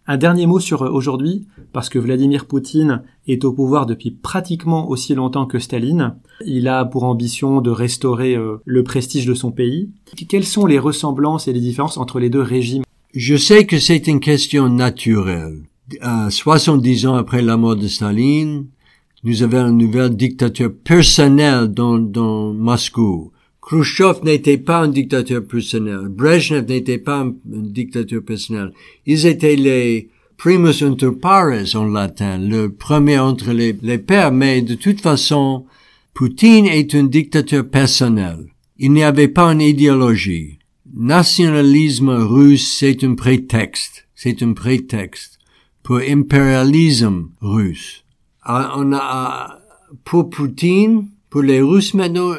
Un 0.07 0.17
dernier 0.17 0.47
mot 0.47 0.59
sur 0.59 0.81
euh, 0.81 0.89
aujourd'hui, 0.89 1.45
parce 1.71 1.87
que 1.87 1.99
Vladimir 1.99 2.47
Poutine 2.47 3.03
est 3.27 3.45
au 3.45 3.53
pouvoir 3.53 3.85
depuis 3.85 4.09
pratiquement 4.09 4.89
aussi 4.89 5.13
longtemps 5.13 5.45
que 5.45 5.59
Staline. 5.59 6.15
Il 6.47 6.67
a 6.67 6.83
pour 6.83 7.03
ambition 7.03 7.61
de 7.61 7.69
restaurer 7.69 8.35
euh, 8.35 8.57
le 8.65 8.83
prestige 8.83 9.27
de 9.27 9.35
son 9.35 9.51
pays. 9.51 9.91
Quelles 10.27 10.45
sont 10.45 10.65
les 10.65 10.79
ressemblances 10.79 11.47
et 11.47 11.53
les 11.53 11.59
différences 11.59 11.97
entre 11.97 12.19
les 12.19 12.31
deux 12.31 12.41
régimes? 12.41 12.81
Je 13.15 13.35
sais 13.35 13.65
que 13.65 13.79
c'est 13.79 14.07
une 14.07 14.19
question 14.19 14.69
naturelle. 14.69 15.63
À 16.01 16.29
70 16.29 17.07
ans 17.07 17.15
après 17.15 17.41
la 17.41 17.57
mort 17.57 17.75
de 17.75 17.87
Staline, 17.87 18.67
nous 19.23 19.41
avons 19.41 19.67
une 19.69 19.77
nouvelle 19.77 20.15
dictature 20.15 20.71
personnelle 20.83 21.67
dans, 21.67 21.97
dans 21.97 22.53
Moscou. 22.53 23.31
Khrushchev 23.61 24.19
n'était 24.23 24.59
pas 24.59 24.81
un 24.81 24.87
dictateur 24.87 25.43
personnel. 25.43 26.07
Brezhnev 26.09 26.67
n'était 26.67 26.99
pas 26.99 27.21
un, 27.21 27.33
dictateur 27.45 28.21
personnel. 28.23 28.73
Ils 29.05 29.25
étaient 29.25 29.55
les 29.55 30.09
primus 30.37 30.83
inter 30.83 31.11
pares 31.11 31.75
en 31.75 31.85
latin, 31.85 32.37
le 32.37 32.69
premier 32.71 33.19
entre 33.19 33.51
les, 33.51 33.75
les 33.81 33.97
pères, 33.97 34.31
mais 34.31 34.61
de 34.61 34.75
toute 34.75 35.01
façon, 35.01 35.65
Poutine 36.13 36.67
est 36.67 36.93
un 36.95 37.03
dictateur 37.03 37.67
personnel. 37.67 38.45
Il 38.77 38.93
n'y 38.93 39.03
avait 39.03 39.27
pas 39.27 39.51
une 39.51 39.61
idéologie 39.61 40.58
nationalisme 40.93 42.09
russe, 42.09 42.77
c'est 42.77 43.03
un 43.03 43.15
prétexte. 43.15 44.07
C'est 44.15 44.43
un 44.43 44.53
prétexte 44.53 45.39
pour 45.83 45.97
impérialisme 45.97 47.29
russe. 47.41 48.03
Pour 50.03 50.29
Poutine, 50.29 51.07
pour 51.29 51.41
les 51.41 51.61
Russes 51.61 51.93
maintenant, 51.93 52.33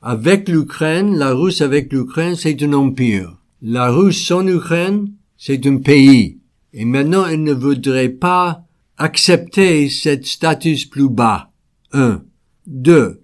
avec 0.00 0.48
l'Ukraine, 0.48 1.16
la 1.16 1.32
Russe 1.32 1.60
avec 1.60 1.92
l'Ukraine, 1.92 2.36
c'est 2.36 2.62
un 2.62 2.72
empire. 2.72 3.36
La 3.62 3.90
Russe 3.90 4.26
sans 4.26 4.46
Ukraine, 4.46 5.12
c'est 5.36 5.66
un 5.66 5.78
pays. 5.78 6.38
Et 6.72 6.84
maintenant, 6.84 7.26
il 7.26 7.42
ne 7.42 7.52
voudrait 7.52 8.10
pas 8.10 8.64
accepter 8.98 9.88
cet 9.88 10.26
statut 10.26 10.76
plus 10.90 11.08
bas. 11.08 11.50
Un. 11.92 12.22
Deux 12.66 13.23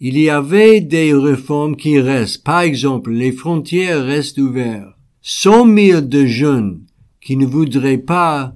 il 0.00 0.18
y 0.18 0.30
avait 0.30 0.80
des 0.80 1.12
réformes 1.12 1.76
qui 1.76 1.98
restent. 2.00 2.44
Par 2.44 2.60
exemple, 2.60 3.10
les 3.10 3.32
frontières 3.32 4.04
restent 4.04 4.38
ouvertes. 4.38 4.94
Cent 5.22 5.64
mille 5.64 6.08
de 6.08 6.24
jeunes 6.24 6.80
qui 7.20 7.36
ne 7.36 7.46
voudraient 7.46 7.98
pas 7.98 8.54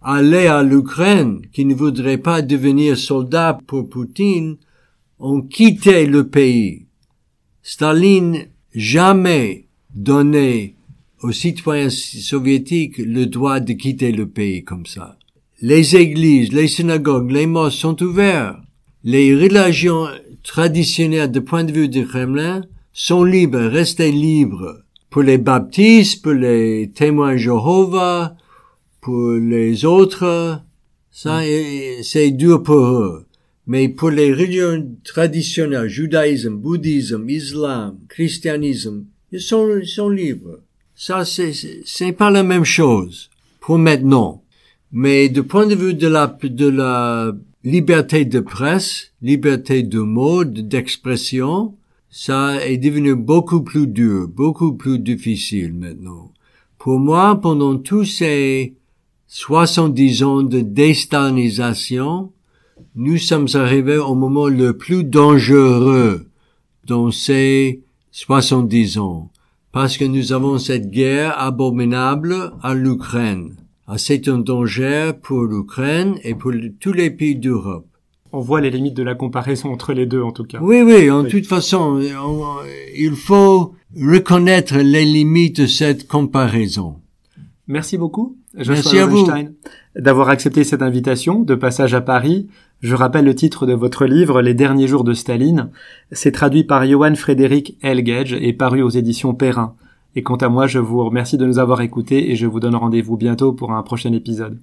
aller 0.00 0.46
à 0.46 0.62
l'Ukraine, 0.62 1.42
qui 1.52 1.64
ne 1.64 1.74
voudraient 1.74 2.18
pas 2.18 2.42
devenir 2.42 2.96
soldats 2.96 3.58
pour 3.66 3.88
Poutine, 3.88 4.56
ont 5.18 5.42
quitté 5.42 6.06
le 6.06 6.28
pays. 6.28 6.86
Staline 7.62 8.46
jamais 8.74 9.66
donné 9.94 10.74
aux 11.22 11.32
citoyens 11.32 11.90
soviétiques 11.90 12.98
le 12.98 13.26
droit 13.26 13.60
de 13.60 13.72
quitter 13.72 14.12
le 14.12 14.26
pays 14.26 14.62
comme 14.62 14.86
ça. 14.86 15.16
Les 15.62 15.96
églises, 15.96 16.52
les 16.52 16.68
synagogues, 16.68 17.30
les 17.30 17.46
mosques 17.46 17.78
sont 17.78 18.02
ouverts. 18.02 18.60
Les 19.04 19.34
religions 19.34 20.06
traditionnels 20.44 21.32
du 21.32 21.40
point 21.40 21.64
de 21.64 21.72
vue 21.72 21.88
du 21.88 22.06
Kremlin 22.06 22.62
sont 22.92 23.24
libres, 23.24 23.58
restez 23.58 24.12
libres. 24.12 24.82
Pour 25.10 25.22
les 25.22 25.38
baptistes, 25.38 26.22
pour 26.22 26.32
les 26.32 26.90
témoins 26.94 27.36
Jéhovah, 27.36 28.36
pour 29.00 29.32
les 29.32 29.84
autres, 29.84 30.60
ça, 31.10 31.40
mm. 31.40 32.02
c'est 32.02 32.30
dur 32.30 32.62
pour 32.62 32.84
eux. 32.84 33.26
Mais 33.66 33.88
pour 33.88 34.10
les 34.10 34.32
religions 34.32 34.86
traditionnelles, 35.04 35.88
judaïsme, 35.88 36.56
bouddhisme, 36.56 37.28
islam, 37.28 37.96
christianisme, 38.08 39.04
ils 39.32 39.40
sont, 39.40 39.78
ils 39.80 39.88
sont 39.88 40.10
libres. 40.10 40.60
Ça, 40.94 41.24
c'est, 41.24 41.52
c'est 41.84 42.12
pas 42.12 42.30
la 42.30 42.42
même 42.42 42.64
chose 42.64 43.30
pour 43.60 43.78
maintenant. 43.78 44.42
Mais 44.92 45.28
du 45.28 45.42
point 45.42 45.66
de 45.66 45.74
vue 45.74 45.94
de 45.94 46.06
la, 46.06 46.26
de 46.42 46.68
la 46.68 47.32
liberté 47.64 48.26
de 48.26 48.40
presse, 48.40 49.12
liberté 49.22 49.82
de 49.82 50.00
mode, 50.00 50.68
d'expression, 50.68 51.74
ça 52.10 52.64
est 52.64 52.76
devenu 52.76 53.16
beaucoup 53.16 53.62
plus 53.62 53.86
dur, 53.86 54.28
beaucoup 54.28 54.74
plus 54.74 54.98
difficile 54.98 55.72
maintenant. 55.72 56.30
Pour 56.78 56.98
moi, 56.98 57.40
pendant 57.40 57.78
tous 57.78 58.04
ces 58.04 58.74
70 59.28 60.22
ans 60.22 60.42
de 60.42 60.60
déstalinisation, 60.60 62.30
nous 62.94 63.16
sommes 63.16 63.48
arrivés 63.54 63.96
au 63.96 64.14
moment 64.14 64.48
le 64.48 64.76
plus 64.76 65.02
dangereux 65.02 66.26
dans 66.86 67.10
ces 67.10 67.82
70 68.10 68.98
ans, 68.98 69.30
parce 69.72 69.96
que 69.96 70.04
nous 70.04 70.32
avons 70.32 70.58
cette 70.58 70.90
guerre 70.90 71.36
abominable 71.40 72.52
à 72.62 72.74
l'Ukraine. 72.74 73.56
Ah, 73.86 73.98
c'est 73.98 74.28
un 74.28 74.38
danger 74.38 75.12
pour 75.22 75.42
l'Ukraine 75.44 76.14
et 76.24 76.34
pour 76.34 76.52
tous 76.80 76.92
les 76.92 77.10
pays 77.10 77.36
d'Europe. 77.36 77.86
On 78.32 78.40
voit 78.40 78.60
les 78.60 78.70
limites 78.70 78.96
de 78.96 79.02
la 79.02 79.14
comparaison 79.14 79.72
entre 79.72 79.92
les 79.92 80.06
deux, 80.06 80.22
en 80.22 80.32
tout 80.32 80.44
cas. 80.44 80.58
Oui, 80.60 80.82
oui, 80.82 81.10
en 81.10 81.24
toute 81.24 81.46
façon, 81.46 82.00
il 82.96 83.14
faut 83.14 83.74
reconnaître 83.96 84.76
les 84.78 85.04
limites 85.04 85.60
de 85.60 85.66
cette 85.66 86.08
comparaison. 86.08 86.96
Merci 87.68 87.96
beaucoup, 87.96 88.36
Merci 88.54 88.98
à 88.98 89.06
vous. 89.06 89.26
d'avoir 89.96 90.30
accepté 90.30 90.64
cette 90.64 90.82
invitation 90.82 91.40
de 91.40 91.54
passage 91.54 91.94
à 91.94 92.00
Paris. 92.00 92.48
Je 92.80 92.94
rappelle 92.94 93.24
le 93.24 93.34
titre 93.34 93.66
de 93.66 93.72
votre 93.72 94.04
livre, 94.06 94.42
Les 94.42 94.54
derniers 94.54 94.88
jours 94.88 95.04
de 95.04 95.14
Staline. 95.14 95.70
C'est 96.10 96.32
traduit 96.32 96.64
par 96.64 96.86
Johan 96.86 97.14
Frédéric 97.14 97.76
Elgage 97.82 98.32
et 98.32 98.52
paru 98.52 98.82
aux 98.82 98.90
éditions 98.90 99.34
Perrin. 99.34 99.76
Et 100.16 100.22
quant 100.22 100.36
à 100.36 100.48
moi, 100.48 100.66
je 100.66 100.78
vous 100.78 101.04
remercie 101.04 101.38
de 101.38 101.46
nous 101.46 101.58
avoir 101.58 101.80
écoutés 101.80 102.30
et 102.30 102.36
je 102.36 102.46
vous 102.46 102.60
donne 102.60 102.76
rendez-vous 102.76 103.16
bientôt 103.16 103.52
pour 103.52 103.72
un 103.72 103.82
prochain 103.82 104.12
épisode. 104.12 104.60